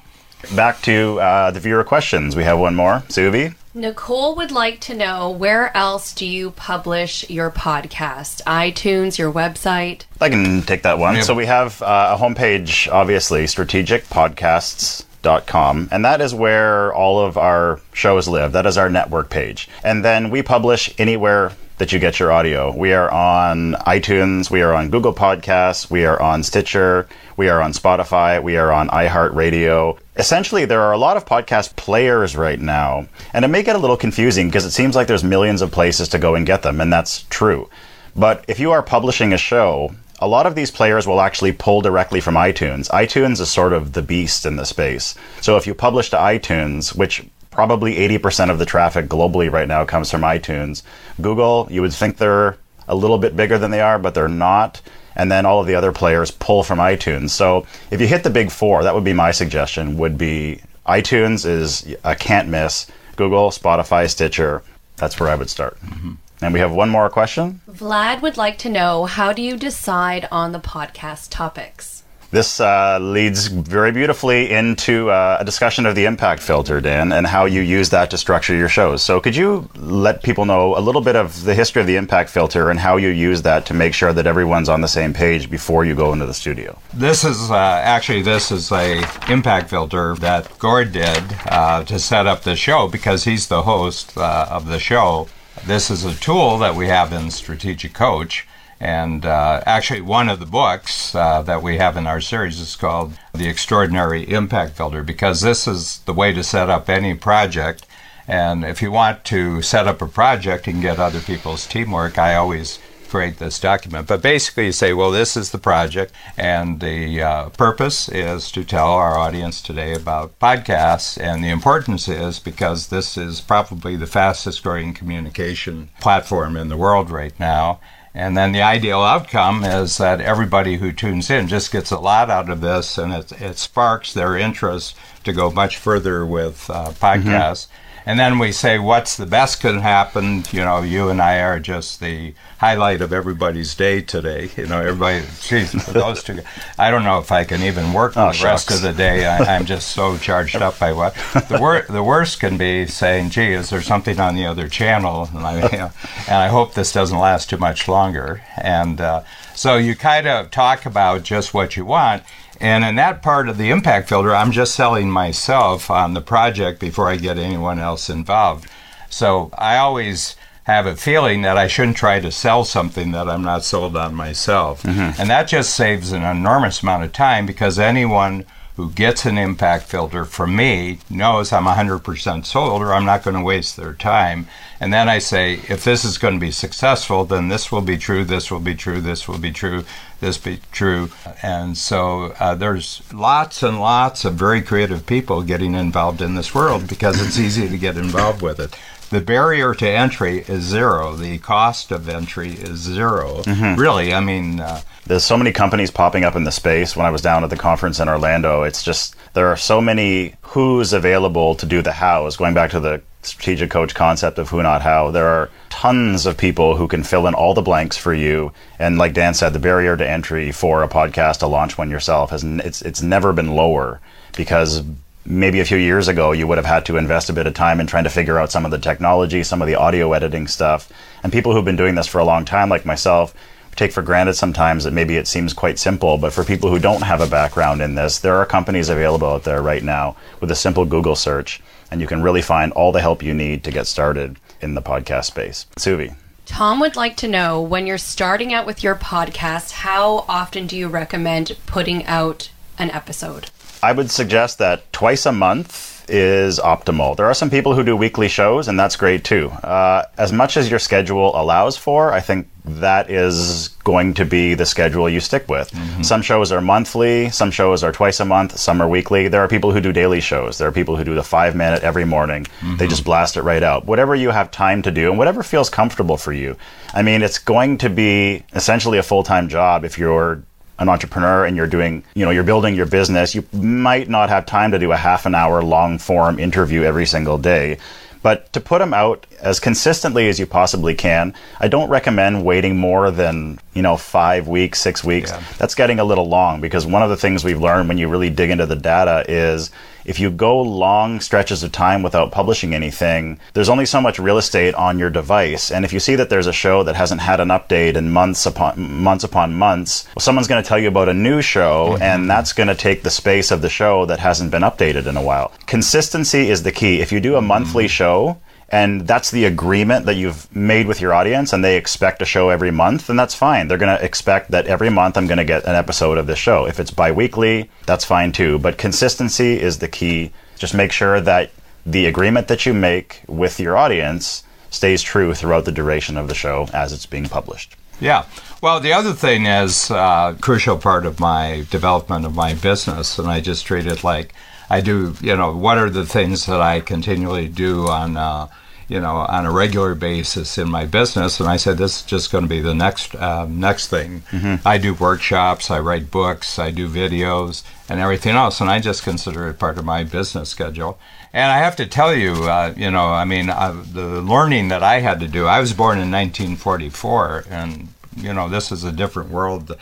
Back 0.54 0.82
to 0.82 1.22
uh, 1.22 1.52
the 1.52 1.62
viewer 1.62 1.86
questions. 1.86 2.36
We 2.36 2.44
have 2.44 2.60
one 2.60 2.76
more. 2.76 3.04
Suvi? 3.08 3.56
Nicole 3.74 4.36
would 4.36 4.52
like 4.52 4.82
to 4.82 4.94
know 4.94 5.30
where 5.30 5.76
else 5.76 6.14
do 6.14 6.26
you 6.26 6.52
publish 6.52 7.30
your 7.30 7.50
podcast? 7.50 8.42
iTunes, 8.44 9.18
your 9.18 9.32
website? 9.32 10.04
I 10.20 10.30
can 10.30 10.62
take 10.64 10.84
that 10.84 11.00
one. 11.00 11.16
Yep. 11.16 11.24
So 11.24 11.34
we 11.34 11.46
have 11.46 11.82
uh, 11.82 12.18
a 12.18 12.22
homepage, 12.22 12.92
obviously, 12.92 13.48
Strategic 13.48 14.04
Podcasts 14.06 15.06
com, 15.48 15.90
and 15.92 16.04
that 16.06 16.22
is 16.22 16.34
where 16.34 16.94
all 16.94 17.20
of 17.20 17.38
our 17.38 17.80
shows 17.94 18.28
live. 18.28 18.52
That 18.52 18.66
is 18.66 18.78
our 18.78 18.90
network 18.90 19.30
page. 19.30 19.70
And 19.84 20.04
then 20.04 20.30
we 20.30 20.42
publish 20.42 20.94
anywhere 20.98 21.52
that 21.78 21.92
you 21.92 21.98
get 21.98 22.20
your 22.20 22.32
audio. 22.32 22.72
We 22.76 22.94
are 22.94 23.10
on 23.10 23.74
iTunes, 23.88 24.52
we 24.52 24.62
are 24.62 24.72
on 24.72 24.92
Google 24.92 25.14
Podcasts, 25.14 25.90
we 25.90 26.06
are 26.06 26.22
on 26.22 26.44
Stitcher, 26.44 27.08
we 27.38 27.50
are 27.50 27.60
on 27.60 27.74
Spotify, 27.74 28.42
we 28.42 28.56
are 28.56 28.72
on 28.72 28.88
iHeartRadio. 28.90 29.98
Essentially, 30.16 30.66
there 30.66 30.82
are 30.82 30.92
a 30.92 30.98
lot 31.00 31.18
of 31.18 31.26
podcast 31.26 31.76
players 31.76 32.36
right 32.36 32.60
now, 32.60 33.08
and 33.34 33.44
it 33.44 33.48
may 33.48 33.64
get 33.64 33.76
a 33.76 33.80
little 33.80 33.98
confusing 33.98 34.48
because 34.48 34.64
it 34.64 34.72
seems 34.72 34.96
like 34.96 35.08
there's 35.08 35.24
millions 35.24 35.64
of 35.64 35.72
places 35.72 36.08
to 36.10 36.20
go 36.20 36.36
and 36.36 36.46
get 36.46 36.62
them, 36.62 36.80
and 36.80 36.94
that's 36.94 37.24
true. 37.32 37.68
But 38.16 38.46
if 38.48 38.60
you 38.60 38.72
are 38.72 38.84
publishing 38.84 39.34
a 39.34 39.38
show, 39.38 39.96
a 40.22 40.28
lot 40.28 40.46
of 40.46 40.54
these 40.54 40.70
players 40.70 41.08
will 41.08 41.20
actually 41.20 41.52
pull 41.52 41.82
directly 41.82 42.22
from 42.22 42.36
iTunes. 42.36 42.90
iTunes 42.92 43.42
is 43.42 43.50
sort 43.50 43.74
of 43.74 43.94
the 43.94 44.04
beast 44.04 44.46
in 44.46 44.56
the 44.56 44.66
space. 44.66 45.16
So 45.42 45.58
if 45.58 45.66
you 45.66 45.74
publish 45.74 46.12
to 46.12 46.18
iTunes, 46.18 46.96
which 46.96 47.26
probably 47.50 47.96
80% 47.96 48.52
of 48.52 48.60
the 48.60 48.66
traffic 48.66 49.08
globally 49.08 49.52
right 49.52 49.68
now 49.68 49.84
comes 49.84 50.12
from 50.12 50.22
iTunes, 50.22 50.84
Google, 51.20 51.68
you 51.72 51.82
would 51.82 51.94
think 51.94 52.18
they're 52.18 52.58
a 52.88 52.96
little 52.96 53.18
bit 53.18 53.36
bigger 53.36 53.58
than 53.58 53.72
they 53.72 53.82
are, 53.82 53.98
but 53.98 54.14
they're 54.14 54.28
not. 54.28 54.80
And 55.16 55.32
then 55.32 55.46
all 55.46 55.60
of 55.60 55.68
the 55.68 55.76
other 55.76 55.92
players 55.92 56.32
pull 56.32 56.64
from 56.64 56.78
iTunes. 56.78 57.32
So 57.32 57.66
if 57.90 58.00
you 58.00 58.08
hit 58.08 58.24
the 58.24 58.30
big 58.30 58.52
four, 58.52 58.84
that 58.84 58.94
would 58.94 59.04
be 59.04 59.14
my 59.14 59.32
suggestion, 59.32 59.98
would 59.98 60.18
be 60.18 60.62
iTunes 60.86 61.46
is 61.46 61.96
a 62.04 62.16
can't 62.16 62.48
miss. 62.48 62.88
Google, 63.16 63.50
Spotify, 63.50 64.10
Stitcher, 64.10 64.62
that's 64.98 65.20
where 65.20 65.30
I 65.30 65.36
would 65.36 65.50
start. 65.50 65.80
Mm-hmm. 65.82 66.14
And 66.42 66.54
we 66.54 66.60
have 66.60 66.72
one 66.72 66.90
more 66.90 67.10
question. 67.10 67.62
Vlad 67.70 68.22
would 68.22 68.36
like 68.36 68.58
to 68.60 68.70
know 68.70 69.06
how 69.06 69.32
do 69.32 69.42
you 69.42 69.58
decide 69.58 70.28
on 70.32 70.52
the 70.52 70.60
podcast 70.60 71.28
topics? 71.30 72.02
This 72.32 72.62
uh, 72.62 72.98
leads 73.02 73.48
very 73.48 73.92
beautifully 73.92 74.52
into 74.52 75.10
uh, 75.10 75.38
a 75.42 75.44
discussion 75.44 75.86
of 75.86 75.96
the 75.96 76.06
impact 76.06 76.42
filter, 76.42 76.80
Dan, 76.80 77.12
and 77.12 77.28
how 77.28 77.44
you 77.44 77.60
use 77.60 77.90
that 77.90 78.10
to 78.12 78.18
structure 78.18 78.56
your 78.56 78.70
shows. 78.70 79.04
So, 79.04 79.20
could 79.20 79.36
you 79.36 79.70
let 79.76 80.24
people 80.24 80.46
know 80.46 80.78
a 80.78 80.80
little 80.80 81.02
bit 81.02 81.18
of 81.18 81.44
the 81.44 81.54
history 81.54 81.82
of 81.82 81.88
the 81.88 81.98
impact 81.98 82.30
filter 82.30 82.70
and 82.70 82.80
how 82.80 82.96
you 82.96 83.10
use 83.10 83.42
that 83.42 83.66
to 83.66 83.74
make 83.74 83.94
sure 83.94 84.14
that 84.14 84.26
everyone's 84.26 84.70
on 84.70 84.80
the 84.80 84.88
same 84.88 85.14
page 85.14 85.52
before 85.52 85.84
you 85.84 85.94
go 85.94 86.14
into 86.14 86.26
the 86.26 86.34
studio? 86.34 86.80
This 86.94 87.26
is 87.26 87.52
uh, 87.52 87.56
actually 87.58 88.22
this 88.22 88.50
is 88.50 88.72
a 88.72 89.04
impact 89.30 89.70
filter 89.70 90.16
that 90.16 90.58
Gord 90.58 90.94
did 90.94 91.24
uh, 91.48 91.84
to 91.84 92.00
set 92.00 92.28
up 92.28 92.44
the 92.44 92.56
show 92.56 92.88
because 92.88 93.26
he's 93.26 93.50
the 93.50 93.64
host 93.64 94.18
uh, 94.18 94.48
of 94.50 94.68
the 94.68 94.80
show 94.80 95.28
this 95.66 95.90
is 95.90 96.06
a 96.06 96.16
tool 96.16 96.58
that 96.60 96.76
we 96.76 96.88
have 96.88 97.14
in 97.14 97.32
Strategic 97.32 97.94
Coach. 97.94 98.48
And 98.80 99.26
uh, 99.26 99.62
actually, 99.66 100.02
one 100.02 100.28
of 100.28 100.40
the 100.40 100.46
books 100.46 101.14
uh, 101.14 101.44
that 101.44 101.62
we 101.62 101.78
have 101.78 101.98
in 101.98 102.08
our 102.08 102.20
series 102.20 102.60
is 102.60 102.76
called 102.76 103.14
The 103.32 103.48
Extraordinary 103.48 104.24
Impact 104.24 104.76
Filter 104.76 105.04
because 105.04 105.42
this 105.42 105.68
is 105.68 106.00
the 106.00 106.14
way 106.14 106.34
to 106.34 106.44
set 106.44 106.70
up 106.70 106.90
any 106.90 107.14
project. 107.14 107.86
And 108.28 108.64
if 108.64 108.82
you 108.82 108.92
want 108.92 109.24
to 109.26 109.62
set 109.62 109.88
up 109.88 110.02
a 110.02 110.08
project 110.08 110.68
and 110.68 110.82
get 110.82 111.00
other 111.00 111.20
people's 111.20 111.68
teamwork, 111.68 112.18
I 112.18 112.34
always 112.34 112.80
create 113.12 113.38
this 113.38 113.60
document. 113.60 114.08
But 114.08 114.22
basically, 114.22 114.68
you 114.68 114.72
say, 114.72 114.94
well, 114.94 115.12
this 115.12 115.36
is 115.36 115.52
the 115.52 115.58
project, 115.58 116.14
and 116.38 116.80
the 116.80 117.22
uh, 117.22 117.50
purpose 117.50 118.08
is 118.10 118.50
to 118.54 118.64
tell 118.64 118.94
our 118.94 119.18
audience 119.18 119.62
today 119.62 119.94
about 119.94 120.40
podcasts. 120.40 121.22
And 121.22 121.44
the 121.44 121.50
importance 121.50 122.08
is 122.08 122.40
because 122.40 122.88
this 122.88 123.18
is 123.18 123.42
probably 123.42 123.98
the 123.98 124.08
fastest 124.08 124.64
growing 124.64 124.94
communication 124.94 125.90
platform 126.00 126.56
in 126.56 126.70
the 126.70 126.78
world 126.78 127.12
right 127.12 127.38
now. 127.40 127.82
And 128.14 128.36
then 128.36 128.52
the 128.52 128.62
ideal 128.62 129.02
outcome 129.02 129.64
is 129.64 129.98
that 129.98 130.20
everybody 130.20 130.78
who 130.78 130.92
tunes 130.92 131.30
in 131.30 131.48
just 131.48 131.72
gets 131.72 131.92
a 131.92 132.00
lot 132.00 132.30
out 132.30 132.50
of 132.50 132.60
this 132.60 132.98
and 132.98 133.14
it, 133.14 133.32
it 133.42 133.58
sparks 133.58 134.14
their 134.14 134.36
interest 134.36 134.98
to 135.24 135.32
go 135.32 135.50
much 135.50 135.78
further 135.78 136.26
with 136.26 136.70
uh, 136.70 136.92
podcasts. 136.92 137.68
Mm-hmm. 137.68 137.81
And 138.06 138.20
then 138.20 138.40
we 138.40 138.52
say, 138.52 138.80
what's 138.80 139.16
the 139.16 139.26
best 139.26 139.62
can 139.62 139.80
happen? 139.80 140.44
You 140.52 140.62
know, 140.62 140.82
you 140.82 141.10
and 141.10 141.22
I 141.22 141.40
are 141.42 141.60
just 141.60 142.00
the 142.00 142.34
highlight 142.58 143.02
of 143.02 143.14
everybody's 143.14 143.76
day 143.76 144.02
today. 144.02 144.50
You 144.58 144.66
know, 144.68 144.80
everybody, 144.80 145.24
geez, 145.42 145.72
those 145.88 146.24
two. 146.24 146.40
I 146.80 146.90
don't 146.92 147.04
know 147.04 147.20
if 147.20 147.32
I 147.32 147.44
can 147.44 147.62
even 147.62 147.94
work 147.94 148.14
Oh, 148.16 148.32
the 148.32 148.44
rest 148.44 148.72
of 148.72 148.82
the 148.82 148.94
day. 148.94 149.26
I, 149.26 149.56
I'm 149.56 149.66
just 149.66 149.92
so 149.92 150.18
charged 150.18 150.56
up 150.56 150.80
by 150.80 150.94
what. 150.94 151.14
The, 151.50 151.58
wor- 151.60 151.86
the 151.90 152.04
worst 152.04 152.40
can 152.40 152.58
be 152.58 152.88
saying, 152.88 153.30
gee, 153.30 153.54
is 153.54 153.70
there 153.70 153.82
something 153.82 154.20
on 154.20 154.36
the 154.36 154.46
other 154.46 154.68
channel? 154.68 155.30
And 155.34 155.46
I, 155.46 155.56
you 155.70 155.78
know, 155.78 155.92
and 156.28 156.36
I 156.38 156.48
hope 156.48 156.74
this 156.74 156.92
doesn't 156.92 157.18
last 157.18 157.50
too 157.50 157.58
much 157.58 157.88
longer. 157.88 158.42
And 158.58 159.00
uh, 159.00 159.24
so 159.54 159.78
you 159.78 159.96
kind 159.96 160.28
of 160.28 160.50
talk 160.50 160.86
about 160.86 161.24
just 161.24 161.54
what 161.54 161.78
you 161.78 161.86
want. 161.86 162.24
And 162.62 162.86
in 162.86 162.96
that 162.96 163.24
part 163.24 163.50
of 163.50 163.58
the 163.58 163.72
impact 163.72 164.08
filter, 164.08 164.36
I'm 164.36 164.52
just 164.52 164.76
selling 164.76 165.10
myself 165.10 165.90
on 165.90 166.14
the 166.14 166.22
project 166.22 166.80
before 166.80 167.10
I 167.10 167.16
get 167.16 167.38
anyone 167.38 167.80
else 167.80 168.10
involved. 168.10 168.70
So 169.10 169.50
I 169.58 169.78
always 169.78 170.36
have 170.64 170.86
a 170.86 170.96
feeling 170.96 171.42
that 171.42 171.58
I 171.58 171.68
shouldn't 171.68 171.98
try 171.98 172.20
to 172.20 172.32
sell 172.32 172.64
something 172.64 173.12
that 173.12 173.28
I'm 173.28 173.42
not 173.42 173.64
sold 173.64 173.98
on 173.98 174.14
myself. 174.14 174.84
Mm-hmm. 174.84 175.20
And 175.20 175.30
that 175.30 175.48
just 175.48 175.76
saves 175.76 176.12
an 176.12 176.24
enormous 176.24 176.84
amount 176.84 177.04
of 177.04 177.12
time 177.14 177.48
because 177.48 177.80
anyone 177.80 178.46
who 178.76 178.90
gets 178.92 179.26
an 179.26 179.38
impact 179.38 179.86
filter 179.86 180.26
from 180.26 180.56
me 180.56 181.00
knows 181.10 181.52
I'm 181.52 181.66
100% 181.66 182.46
sold 182.46 182.82
or 182.82 182.94
I'm 182.94 183.06
not 183.06 183.24
going 183.24 183.36
to 183.36 183.44
waste 183.44 183.76
their 183.76 183.94
time. 183.94 184.48
And 184.80 184.92
then 184.92 185.10
I 185.10 185.20
say, 185.20 185.60
if 185.70 185.84
this 185.84 186.04
is 186.04 186.18
going 186.18 186.36
to 186.36 186.40
be 186.40 186.52
successful, 186.52 187.26
then 187.26 187.50
this 187.50 187.72
will 187.72 187.82
be 187.82 187.98
true, 187.98 188.24
this 188.24 188.50
will 188.50 188.60
be 188.60 188.76
true, 188.76 189.02
this 189.02 189.28
will 189.28 189.38
be 189.38 189.52
true, 189.52 189.84
this 190.20 190.38
be 190.38 190.60
true. 190.72 191.12
And 191.44 191.78
so 191.78 192.34
uh, 192.40 192.56
there's 192.56 193.02
lots 193.14 193.62
and 193.62 193.80
lots 193.80 194.26
of 194.26 194.34
very 194.36 194.62
creative 194.62 195.06
people 195.06 195.44
getting 195.44 195.76
involved 195.76 196.22
in 196.22 196.36
this 196.36 196.56
world 196.56 196.88
because 196.88 197.22
it's 197.22 197.38
easy 197.38 197.68
to 197.68 197.78
get 197.78 197.98
involved 197.98 198.42
with 198.42 198.60
it. 198.60 198.76
The 199.12 199.20
barrier 199.20 199.76
to 199.76 199.88
entry 199.90 200.40
is 200.48 200.64
zero. 200.64 201.16
The 201.18 201.38
cost 201.40 201.92
of 201.92 202.08
entry 202.08 202.54
is 202.54 202.80
0 202.80 203.44
Really, 203.78 204.14
I 204.14 204.22
mean, 204.22 204.62
uh, 204.62 204.82
There's 205.06 205.26
so 205.26 205.38
many 205.38 205.52
companies 205.52 205.92
popping 205.92 206.24
up 206.24 206.38
in 206.38 206.46
the 206.46 206.52
space. 206.52 206.96
When 206.96 207.06
I 207.06 207.10
was 207.10 207.22
down 207.22 207.44
at 207.44 207.50
the 207.50 207.58
conference 207.58 208.00
in 208.00 208.08
Orlando, 208.08 208.64
it's 208.64 208.84
just 208.84 209.18
there 209.34 209.48
are 209.48 209.58
so 209.58 209.82
many 209.82 210.36
who's 210.42 210.94
available 210.94 211.56
to 211.56 211.66
do 211.66 211.82
the 211.82 211.92
hows. 211.92 212.38
Going 212.38 212.54
back 212.54 212.72
to 212.72 212.80
the 212.80 213.02
strategic 213.22 213.70
coach 213.70 213.94
concept 213.94 214.40
of 214.40 214.48
who, 214.50 214.64
not 214.64 214.82
how, 214.82 215.12
there 215.12 215.28
are 215.28 215.50
tons 215.70 216.26
of 216.26 216.38
people 216.38 216.78
who 216.78 216.88
can 216.88 217.04
fill 217.04 217.28
in 217.28 217.34
all 217.34 217.54
the 217.54 217.62
blanks 217.62 217.98
for 217.98 218.14
you. 218.14 218.54
And 218.80 218.98
like 218.98 219.14
Dan 219.14 219.34
said, 219.34 219.52
the 219.52 219.60
barrier 219.60 219.98
to 219.98 220.10
entry 220.10 220.54
for 220.54 220.84
a 220.84 220.88
podcast 220.88 221.40
to 221.40 221.48
launch 221.48 221.78
one 221.78 221.90
yourself 221.90 222.30
has 222.30 222.46
it's 222.46 222.82
it's 222.82 223.02
never 223.02 223.34
been 223.34 223.56
lower 223.56 224.00
because 224.38 224.84
maybe 225.26 225.60
a 225.60 225.66
few 225.66 225.78
years 225.78 226.08
ago 226.08 226.32
you 226.32 226.48
would 226.48 226.58
have 226.58 226.66
had 226.66 226.86
to 226.86 226.98
invest 226.98 227.30
a 227.30 227.34
bit 227.34 227.48
of 227.48 227.54
time 227.54 227.80
in 227.80 227.88
trying 227.88 228.04
to 228.04 228.10
figure 228.10 228.40
out 228.40 228.52
some 228.52 228.66
of 228.66 228.72
the 228.72 228.78
technology, 228.78 229.44
some 229.44 229.62
of 229.62 229.68
the 229.68 229.76
audio 229.76 230.14
editing 230.14 230.48
stuff. 230.48 230.92
And 231.24 231.32
people 231.32 231.54
who've 231.54 231.66
been 231.66 231.76
doing 231.76 231.96
this 231.96 232.08
for 232.08 232.20
a 232.20 232.26
long 232.26 232.46
time, 232.46 232.70
like 232.70 232.86
myself, 232.86 233.34
take 233.76 233.92
for 233.92 234.02
granted 234.02 234.34
sometimes 234.34 234.84
that 234.84 234.94
maybe 234.94 235.16
it 235.16 235.28
seems 235.28 235.54
quite 235.54 235.80
simple, 235.80 236.18
but 236.18 236.34
for 236.34 236.44
people 236.44 236.70
who 236.70 236.80
don't 236.80 237.04
have 237.04 237.22
a 237.22 237.28
background 237.28 237.82
in 237.82 237.96
this, 237.96 238.20
there 238.20 238.36
are 238.36 238.46
companies 238.46 238.90
available 238.90 239.28
out 239.28 239.44
there 239.44 239.62
right 239.62 239.84
now 239.84 240.16
with 240.40 240.52
a 240.52 240.56
simple 240.56 240.86
Google 240.86 241.16
search, 241.16 241.62
and 241.90 242.02
you 242.02 242.08
can 242.08 242.22
really 242.22 242.42
find 242.42 242.72
all 242.74 242.92
the 242.92 243.02
help 243.02 243.24
you 243.24 243.34
need 243.34 243.64
to 243.64 243.72
get 243.72 243.88
started 243.88 244.38
in 244.62 244.74
the 244.74 244.82
podcast 244.82 245.26
space. 245.26 245.68
Suvi. 245.78 246.16
Tom 246.46 246.80
would 246.82 246.98
like 246.98 247.16
to 247.18 247.28
know 247.28 247.62
when 247.62 247.88
you're 247.88 247.98
starting 247.98 248.54
out 248.54 248.66
with 248.66 248.84
your 248.84 248.96
podcast, 248.96 249.72
how 249.72 250.26
often 250.28 250.68
do 250.68 250.76
you 250.76 250.90
recommend 250.90 251.58
putting 251.66 252.06
out 252.06 252.52
an 252.78 252.92
episode? 252.92 253.50
I 253.84 253.92
would 253.92 254.12
suggest 254.12 254.60
that 254.60 254.92
twice 254.94 255.26
a 255.26 255.32
month 255.32 255.90
is 256.10 256.60
optimal. 256.60 257.16
There 257.16 257.26
are 257.26 257.34
some 257.34 257.50
people 257.50 257.74
who 257.74 257.84
do 257.84 257.96
weekly 257.96 258.28
shows, 258.28 258.68
and 258.68 258.78
that's 258.78 258.96
great 258.96 259.24
too. 259.24 259.50
Uh, 259.50 260.04
as 260.18 260.34
much 260.34 260.58
as 260.58 260.70
your 260.70 260.80
schedule 260.80 261.40
allows 261.40 261.78
for, 261.78 262.12
I 262.12 262.20
think 262.20 262.50
that 262.66 263.10
is 263.10 263.70
going 263.84 264.16
to 264.16 264.26
be 264.26 264.54
the 264.54 264.66
schedule 264.66 265.10
you 265.10 265.20
stick 265.20 265.48
with. 265.48 265.72
Some 266.04 266.22
shows 266.22 266.52
are 266.52 266.62
monthly, 266.62 267.30
some 267.30 267.50
shows 267.50 267.84
are 267.84 267.92
twice 267.92 268.20
a 268.20 268.26
month, 268.26 268.58
some 268.58 268.82
are 268.82 268.88
weekly. 268.90 269.30
There 269.30 269.42
are 269.42 269.48
people 269.48 269.72
who 269.72 269.82
do 269.82 269.92
daily 269.94 270.20
shows. 270.22 270.58
There 270.58 270.68
are 270.68 270.72
people 270.72 270.96
who 270.96 271.04
do 271.04 271.16
the 271.16 271.24
five 271.24 271.56
minute 271.56 271.82
every 271.82 272.06
morning. 272.06 272.46
They 272.78 272.88
just 272.88 273.06
blast 273.06 273.38
it 273.38 273.42
right 273.44 273.64
out. 273.64 273.86
Whatever 273.86 274.14
you 274.14 274.30
have 274.30 274.52
time 274.52 274.82
to 274.84 274.92
do 274.92 275.10
and 275.10 275.18
whatever 275.18 275.44
feels 275.44 275.70
comfortable 275.70 276.18
for 276.18 276.34
you. 276.34 276.58
I 276.94 277.02
mean, 277.04 277.22
it's 277.24 277.40
going 277.40 277.78
to 277.80 277.90
be 277.90 278.44
essentially 278.54 278.98
a 278.98 279.04
full 279.04 279.24
time 279.24 279.48
job 279.48 279.86
if 279.86 279.98
you're 279.98 280.44
an 280.82 280.90
entrepreneur 280.90 281.46
and 281.46 281.56
you're 281.56 281.68
doing, 281.68 282.04
you 282.16 282.26
know, 282.26 282.32
you're 282.32 282.44
building 282.44 282.76
your 282.76 282.88
business, 282.88 283.36
you 283.36 283.48
might 283.54 284.10
not 284.10 284.30
have 284.30 284.48
time 284.48 284.72
to 284.72 284.80
do 284.80 284.92
a 284.92 284.98
half 284.98 285.28
an 285.28 285.36
hour 285.36 285.62
long 285.62 286.00
form 286.00 286.40
interview 286.40 286.82
every 286.82 287.06
single 287.06 287.38
day. 287.38 287.78
But 288.24 288.52
to 288.54 288.60
put 288.60 288.80
them 288.80 288.94
out 288.94 289.28
as 289.42 289.60
consistently 289.60 290.30
as 290.30 290.40
you 290.40 290.46
possibly 290.46 290.96
can, 290.96 291.34
I 291.60 291.68
don't 291.68 291.90
recommend 291.90 292.46
waiting 292.46 292.78
more 292.78 293.12
than, 293.12 293.60
you 293.74 293.82
know, 293.82 293.98
five 293.98 294.48
weeks, 294.48 294.82
six 294.82 295.04
weeks. 295.04 295.32
Yeah. 295.32 295.44
That's 295.58 295.76
getting 295.76 296.00
a 296.00 296.04
little 296.04 296.28
long 296.28 296.62
because 296.62 296.86
one 296.86 297.04
of 297.04 297.10
the 297.10 297.18
things 297.18 297.44
we've 297.44 297.62
learned 297.62 297.90
when 297.90 297.98
you 297.98 298.08
really 298.08 298.30
dig 298.30 298.50
into 298.50 298.66
the 298.66 298.76
data 298.76 299.26
is 299.28 299.72
if 300.06 300.20
you 300.20 300.32
go 300.32 300.62
long 300.62 301.20
stretches 301.20 301.64
of 301.64 301.72
time 301.72 302.02
without 302.02 302.32
publishing 302.32 302.74
anything, 302.74 303.40
there's 303.54 303.70
only 303.70 303.86
so 303.86 304.02
much 304.02 304.20
real 304.20 304.38
estate 304.38 304.74
on 304.76 304.98
your 304.98 305.10
device. 305.10 305.72
And 305.72 305.86
if 305.86 305.94
you 305.94 306.00
see 306.00 306.16
that 306.16 306.30
there's 306.30 306.48
a 306.48 306.54
show 306.54 306.84
that 306.84 306.96
hasn't 306.96 307.22
had 307.22 307.40
an 307.40 307.50
update 307.50 307.96
in 307.96 308.12
months 308.12 308.46
upon 308.46 308.80
months 308.80 309.24
upon 309.24 309.54
months, 309.54 310.08
well, 310.16 310.22
someone's 310.22 310.48
going 310.48 310.62
to 310.62 310.68
tell 310.68 310.80
you 310.80 310.88
about 310.88 311.10
a 311.10 311.14
new 311.14 311.42
show, 311.42 311.92
mm-hmm. 311.94 312.04
and 312.04 312.30
that's 312.30 312.54
going 312.54 312.68
to 312.68 312.76
take 312.76 313.04
the 313.04 313.10
space 313.10 313.52
of 313.52 313.62
the 313.62 313.70
show 313.70 314.06
that 314.06 314.20
hasn't 314.20 314.52
been 314.52 314.64
updated 314.64 315.06
in 315.06 315.18
a 315.18 315.22
while. 315.22 315.52
Consistency 315.68 316.50
is 316.50 316.64
the 316.64 316.72
key. 316.72 317.02
If 317.02 317.12
you 317.12 317.20
do 317.20 317.36
a 317.36 317.42
monthly 317.42 317.86
mm-hmm. 317.86 317.90
show, 317.90 318.42
and 318.72 319.06
that's 319.06 319.32
the 319.32 319.46
agreement 319.46 320.06
that 320.06 320.16
you've 320.16 320.54
made 320.56 320.88
with 320.88 321.02
your 321.02 321.14
audience 321.14 321.52
and 321.52 321.64
they 321.64 321.76
expect 321.76 322.22
a 322.22 322.26
show 322.26 322.50
every 322.50 322.72
month 322.72 323.10
and 323.10 323.20
that's 323.20 323.36
fine. 323.36 323.68
They're 323.68 323.78
going 323.78 323.98
to 323.98 324.04
expect 324.04 324.52
that 324.52 324.66
every 324.66 324.90
month 324.90 325.18
i'm 325.18 325.28
going 325.28 325.38
to 325.38 325.46
get 325.46 325.66
an 325.66 325.76
episode 325.76 326.18
of 326.18 326.26
this 326.26 326.40
show. 326.40 326.66
If 326.66 326.80
it's 326.80 326.92
bi-weekly 326.92 327.70
that's 327.86 328.06
fine 328.06 328.32
too. 328.32 328.60
But 328.60 328.78
consistency 328.78 329.60
is 329.60 329.80
the 329.80 329.90
key. 329.90 330.32
Just 330.58 330.74
make 330.74 330.92
sure 330.92 331.20
that 331.20 331.52
the 331.86 332.06
agreement 332.06 332.48
that 332.48 332.66
you 332.66 332.74
make 332.74 333.22
with 333.28 333.60
your 333.60 333.76
audience 333.76 334.44
stays 334.70 335.02
true 335.02 335.34
throughout 335.34 335.66
the 335.66 335.72
duration 335.72 336.16
of 336.16 336.30
the 336.30 336.36
show 336.36 336.68
as 336.74 336.94
it's 336.94 337.06
being 337.06 337.28
published. 337.28 337.76
Yeah. 338.00 338.26
Well, 338.62 338.80
the 338.80 338.94
other 338.94 339.14
thing 339.14 339.46
is 339.46 339.92
a 339.92 340.36
crucial 340.40 340.78
part 340.78 341.06
of 341.06 341.20
my 341.20 341.66
development 341.70 342.26
of 342.26 342.36
my 342.36 342.54
business, 342.54 343.20
and 343.20 343.28
I 343.28 343.42
just 343.42 343.66
treat 343.66 343.86
it 343.86 344.04
like 344.04 344.34
I 344.72 344.80
do. 344.80 345.16
You 345.22 345.36
know, 345.36 345.52
what 345.56 345.78
are 345.78 345.90
the 345.90 346.06
things 346.06 346.46
that 346.46 346.62
I 346.62 346.80
continually 346.80 347.50
do 347.50 347.90
on, 347.90 348.16
uh, 348.16 348.48
you 348.88 349.02
know, 349.02 349.18
on 349.18 349.46
a 349.46 349.52
regular 349.52 349.96
basis 349.96 350.58
in 350.58 350.70
my 350.70 350.86
business? 350.86 351.42
And 351.42 351.50
I 351.50 351.58
said 351.58 351.78
this 351.78 351.98
is 351.98 352.06
just 352.06 352.32
going 352.32 352.46
to 352.46 352.50
be 352.50 352.62
the 352.62 352.74
next 352.74 353.14
um, 353.16 353.60
next 353.60 353.88
thing. 353.88 354.24
I 354.66 354.78
do 354.78 354.94
workshops, 354.94 355.70
I 355.70 355.80
write 355.80 356.10
books, 356.10 356.58
I 356.58 356.72
do 356.72 356.88
videos, 356.88 357.64
and 357.90 358.00
everything 358.00 358.36
else, 358.36 358.62
and 358.62 358.70
I 358.70 358.80
just 358.80 359.04
consider 359.04 359.50
it 359.50 359.60
part 359.60 359.78
of 359.78 359.84
my 359.84 360.06
business 360.06 360.50
schedule. 360.50 360.98
And 361.34 361.52
I 361.52 361.58
have 361.58 361.76
to 361.76 361.86
tell 361.86 362.14
you, 362.14 362.32
uh, 362.44 362.74
you 362.78 362.92
know, 362.92 363.08
I 363.08 363.26
mean, 363.26 363.50
uh, 363.50 363.76
the 363.94 364.22
learning 364.22 364.70
that 364.70 364.84
I 364.84 365.00
had 365.02 365.20
to 365.20 365.28
do. 365.28 365.48
I 365.48 365.60
was 365.60 365.74
born 365.74 365.98
in 365.98 366.12
1944, 366.12 367.46
and 367.50 367.90
you 368.16 368.34
know, 368.34 368.48
this 368.48 368.72
is 368.72 368.86
a 368.86 368.92
different 368.92 369.32
world. 369.32 369.76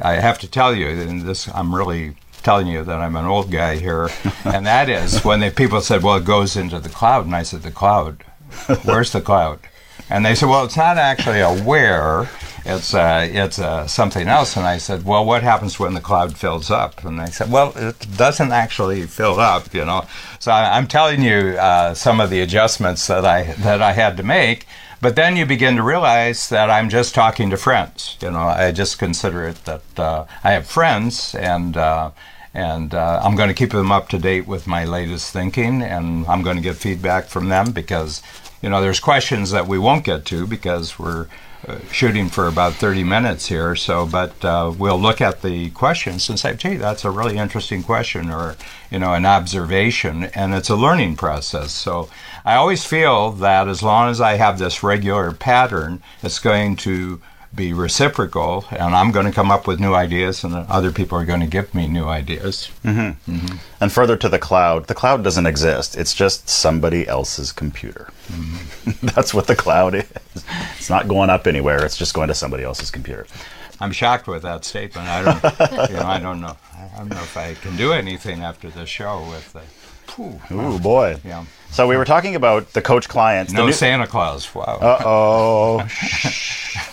I 0.00 0.14
have 0.14 0.40
to 0.40 0.48
tell 0.48 0.74
you, 0.74 0.88
and 0.88 1.22
this 1.22 1.48
I'm 1.54 1.72
really 1.72 2.16
telling 2.42 2.66
you 2.66 2.84
that 2.84 3.00
I'm 3.00 3.16
an 3.16 3.24
old 3.24 3.50
guy 3.50 3.76
here, 3.76 4.10
and 4.44 4.66
that 4.66 4.88
is 4.88 5.24
when 5.24 5.40
the 5.40 5.50
people 5.50 5.80
said, 5.80 6.02
"Well, 6.02 6.16
it 6.16 6.24
goes 6.24 6.56
into 6.56 6.78
the 6.78 6.88
cloud," 6.88 7.26
and 7.26 7.34
I 7.34 7.42
said, 7.42 7.62
"The 7.62 7.70
cloud? 7.70 8.24
Where's 8.84 9.12
the 9.12 9.20
cloud?" 9.20 9.60
And 10.10 10.26
they 10.26 10.34
said, 10.34 10.48
"Well, 10.48 10.64
it's 10.64 10.76
not 10.76 10.98
actually 10.98 11.40
a 11.40 11.54
where; 11.62 12.28
it's 12.64 12.92
uh, 12.92 13.26
it's 13.30 13.58
uh, 13.58 13.86
something 13.86 14.28
else." 14.28 14.56
And 14.56 14.66
I 14.66 14.78
said, 14.78 15.04
"Well, 15.04 15.24
what 15.24 15.42
happens 15.42 15.78
when 15.78 15.94
the 15.94 16.00
cloud 16.00 16.36
fills 16.36 16.70
up?" 16.70 17.04
And 17.04 17.18
they 17.18 17.30
said, 17.30 17.50
"Well, 17.50 17.72
it 17.76 18.16
doesn't 18.16 18.52
actually 18.52 19.02
fill 19.02 19.40
up, 19.40 19.72
you 19.72 19.84
know." 19.84 20.04
So 20.38 20.52
I'm 20.52 20.86
telling 20.86 21.22
you 21.22 21.56
uh, 21.58 21.94
some 21.94 22.20
of 22.20 22.30
the 22.30 22.40
adjustments 22.40 23.06
that 23.06 23.24
I 23.24 23.54
that 23.60 23.80
I 23.80 23.92
had 23.92 24.16
to 24.18 24.22
make. 24.22 24.66
But 25.02 25.16
then 25.16 25.34
you 25.34 25.44
begin 25.46 25.74
to 25.76 25.82
realize 25.82 26.48
that 26.50 26.70
I'm 26.70 26.88
just 26.88 27.12
talking 27.12 27.50
to 27.50 27.56
friends. 27.56 28.16
You 28.22 28.30
know, 28.30 28.38
I 28.38 28.70
just 28.70 29.00
consider 29.00 29.48
it 29.48 29.56
that 29.64 29.98
uh, 29.98 30.26
I 30.44 30.52
have 30.52 30.68
friends, 30.68 31.34
and 31.34 31.76
uh, 31.76 32.12
and 32.54 32.94
uh, 32.94 33.20
I'm 33.20 33.34
going 33.34 33.48
to 33.48 33.54
keep 33.54 33.72
them 33.72 33.90
up 33.90 34.08
to 34.10 34.18
date 34.18 34.46
with 34.46 34.68
my 34.68 34.84
latest 34.84 35.32
thinking, 35.32 35.82
and 35.82 36.24
I'm 36.26 36.42
going 36.42 36.56
to 36.56 36.62
get 36.62 36.76
feedback 36.76 37.24
from 37.24 37.48
them 37.48 37.72
because 37.72 38.22
you 38.62 38.70
know 38.70 38.80
there's 38.80 39.00
questions 39.00 39.50
that 39.50 39.66
we 39.66 39.76
won't 39.76 40.04
get 40.04 40.24
to 40.26 40.46
because 40.46 41.00
we're 41.00 41.26
shooting 41.90 42.28
for 42.28 42.48
about 42.48 42.74
30 42.74 43.04
minutes 43.04 43.46
here. 43.46 43.76
So, 43.76 44.06
but 44.06 44.44
uh, 44.44 44.72
we'll 44.76 45.00
look 45.00 45.20
at 45.20 45.42
the 45.42 45.70
questions 45.70 46.28
and 46.28 46.38
say, 46.38 46.54
"Gee, 46.54 46.76
that's 46.76 47.04
a 47.04 47.10
really 47.10 47.36
interesting 47.36 47.82
question," 47.82 48.30
or 48.30 48.56
you 48.90 48.98
know, 48.98 49.14
an 49.14 49.26
observation, 49.26 50.24
and 50.34 50.54
it's 50.54 50.70
a 50.70 50.76
learning 50.76 51.16
process. 51.16 51.72
So, 51.72 52.08
I 52.44 52.54
always 52.56 52.84
feel 52.84 53.32
that 53.32 53.68
as 53.68 53.82
long 53.82 54.10
as 54.10 54.20
I 54.20 54.34
have 54.34 54.58
this 54.58 54.82
regular 54.82 55.32
pattern, 55.32 56.02
it's 56.22 56.38
going 56.38 56.76
to 56.76 57.20
be 57.54 57.72
reciprocal, 57.72 58.64
and 58.70 58.94
I'm 58.94 59.10
going 59.10 59.26
to 59.26 59.32
come 59.32 59.50
up 59.50 59.66
with 59.66 59.78
new 59.78 59.94
ideas, 59.94 60.42
and 60.42 60.54
other 60.54 60.90
people 60.90 61.18
are 61.18 61.24
going 61.24 61.40
to 61.40 61.46
give 61.46 61.74
me 61.74 61.86
new 61.86 62.06
ideas. 62.06 62.70
Mm-hmm. 62.84 63.56
And 63.80 63.92
further 63.92 64.16
to 64.16 64.28
the 64.28 64.38
cloud, 64.38 64.86
the 64.86 64.94
cloud 64.94 65.22
doesn't 65.22 65.46
exist. 65.46 65.96
It's 65.96 66.14
just 66.14 66.48
somebody 66.48 67.06
else's 67.06 67.52
computer. 67.52 68.08
Mm-hmm. 68.28 69.06
That's 69.14 69.34
what 69.34 69.46
the 69.46 69.56
cloud 69.56 69.94
is. 69.94 70.10
It's 70.78 70.90
not 70.90 71.08
going 71.08 71.30
up 71.30 71.46
anywhere. 71.46 71.84
It's 71.84 71.96
just 71.96 72.14
going 72.14 72.28
to 72.28 72.34
somebody 72.34 72.64
else's 72.64 72.90
computer. 72.90 73.26
I'm 73.80 73.92
shocked 73.92 74.28
with 74.28 74.42
that 74.42 74.64
statement. 74.64 75.08
I 75.08 75.22
don't, 75.22 75.90
you 75.90 75.96
know, 75.96 76.06
I 76.06 76.18
don't 76.20 76.40
know. 76.40 76.56
I 77.02 77.04
don't 77.04 77.16
know 77.16 77.22
if 77.24 77.36
I 77.36 77.54
can 77.54 77.76
do 77.76 77.92
anything 77.92 78.42
after 78.42 78.70
the 78.70 78.86
show 78.86 79.26
with 79.28 79.52
the. 79.52 79.62
Ooh, 80.22 80.40
Ooh 80.52 80.78
boy. 80.78 81.18
Yeah. 81.24 81.44
So 81.72 81.88
we 81.88 81.96
were 81.96 82.04
talking 82.04 82.36
about 82.36 82.74
the 82.74 82.82
coach 82.82 83.08
clients. 83.08 83.52
No 83.52 83.66
new- 83.66 83.72
Santa 83.72 84.06
Claus. 84.06 84.54
Wow. 84.54 84.78
Uh 84.80 85.02
oh. 85.04 85.88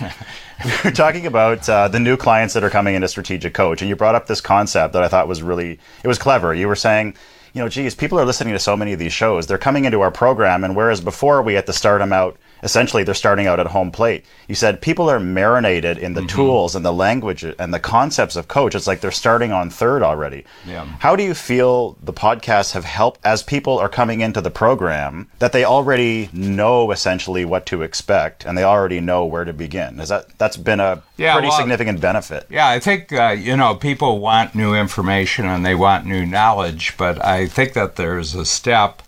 we 0.65 0.72
were 0.84 0.95
talking 0.95 1.28
about 1.28 1.69
uh, 1.69 1.89
the 1.89 2.00
new 2.00 2.17
clients 2.17 2.56
that 2.56 2.63
are 2.63 2.72
coming 2.72 2.95
into 2.95 3.08
strategic 3.08 3.54
coach, 3.54 3.84
and 3.84 3.89
you 3.89 3.95
brought 3.95 4.15
up 4.15 4.26
this 4.26 4.41
concept 4.41 4.93
that 4.93 5.04
I 5.04 5.10
thought 5.10 5.28
was 5.28 5.43
really 5.43 5.78
it 6.04 6.08
was 6.08 6.17
clever. 6.17 6.56
You 6.56 6.67
were 6.67 6.76
saying, 6.76 7.13
you 7.54 7.62
know, 7.62 7.69
geez, 7.69 7.93
people 7.93 8.19
are 8.19 8.26
listening 8.26 8.54
to 8.54 8.60
so 8.60 8.76
many 8.76 8.93
of 8.93 9.00
these 9.00 9.13
shows. 9.13 9.45
They're 9.45 9.60
coming 9.60 9.86
into 9.86 10.02
our 10.02 10.12
program, 10.12 10.63
and 10.63 10.76
whereas 10.76 11.02
before 11.02 11.43
we 11.43 11.54
had 11.54 11.67
to 11.67 11.74
start 11.74 12.00
them 12.00 12.13
out 12.13 12.36
essentially 12.63 13.04
they're 13.04 13.13
starting 13.13 13.48
out 13.48 13.60
at 13.60 13.67
home 13.67 13.91
plate. 13.91 14.26
You 14.48 14.56
said 14.56 14.82
people 14.82 15.10
are 15.10 15.19
marinated 15.19 15.98
in 15.98 16.13
the 16.13 16.22
mm-hmm. 16.22 16.36
tools 16.36 16.76
and 16.76 16.86
the 16.86 16.93
language 16.93 17.43
and 17.43 17.74
the 17.74 17.80
concepts 17.80 18.36
of 18.36 18.48
coach. 18.48 18.76
It's 18.76 18.88
like 18.88 19.02
they're 19.02 19.12
starting 19.12 19.52
on 19.52 19.69
third 19.69 20.04
already. 20.04 20.45
Yeah. 20.65 20.86
How 21.00 21.15
do 21.15 21.24
you 21.24 21.34
feel 21.34 21.98
the 22.02 22.13
podcasts 22.13 22.74
have 22.74 22.86
helped 22.86 23.19
as 23.24 23.43
people 23.43 23.78
are 23.78 23.89
coming 23.89 24.22
into 24.22 24.41
the 24.41 24.52
program 24.52 25.30
that 25.39 25.52
they 25.52 25.63
already 25.63 26.30
know 26.34 26.91
essentially 26.91 27.45
what 27.45 27.65
to 27.67 27.82
expect 27.82 28.45
and 28.45 28.58
they 28.58 28.63
already 28.63 29.00
know 29.00 29.26
where 29.26 29.45
to 29.45 29.54
begin? 29.54 30.00
Is 30.00 30.10
that 30.10 30.38
that's 30.38 30.58
been 30.58 30.80
a 30.80 31.02
yeah, 31.17 31.34
pretty 31.34 31.50
well, 31.50 31.58
significant 31.58 32.02
benefit? 32.02 32.45
Yeah, 32.50 32.67
I 32.67 32.80
think 32.80 33.12
uh, 33.12 33.36
you 33.38 33.56
know 33.56 33.76
people 33.76 34.19
want 34.19 34.56
new 34.56 34.74
information 34.74 35.45
and 35.45 35.65
they 35.65 35.76
want 35.76 36.06
new 36.06 36.26
knowledge, 36.26 36.95
but 36.98 37.24
I 37.24 37.48
think 37.48 37.74
that 37.74 37.95
there's 37.95 38.36
a 38.36 38.45
step 38.45 39.02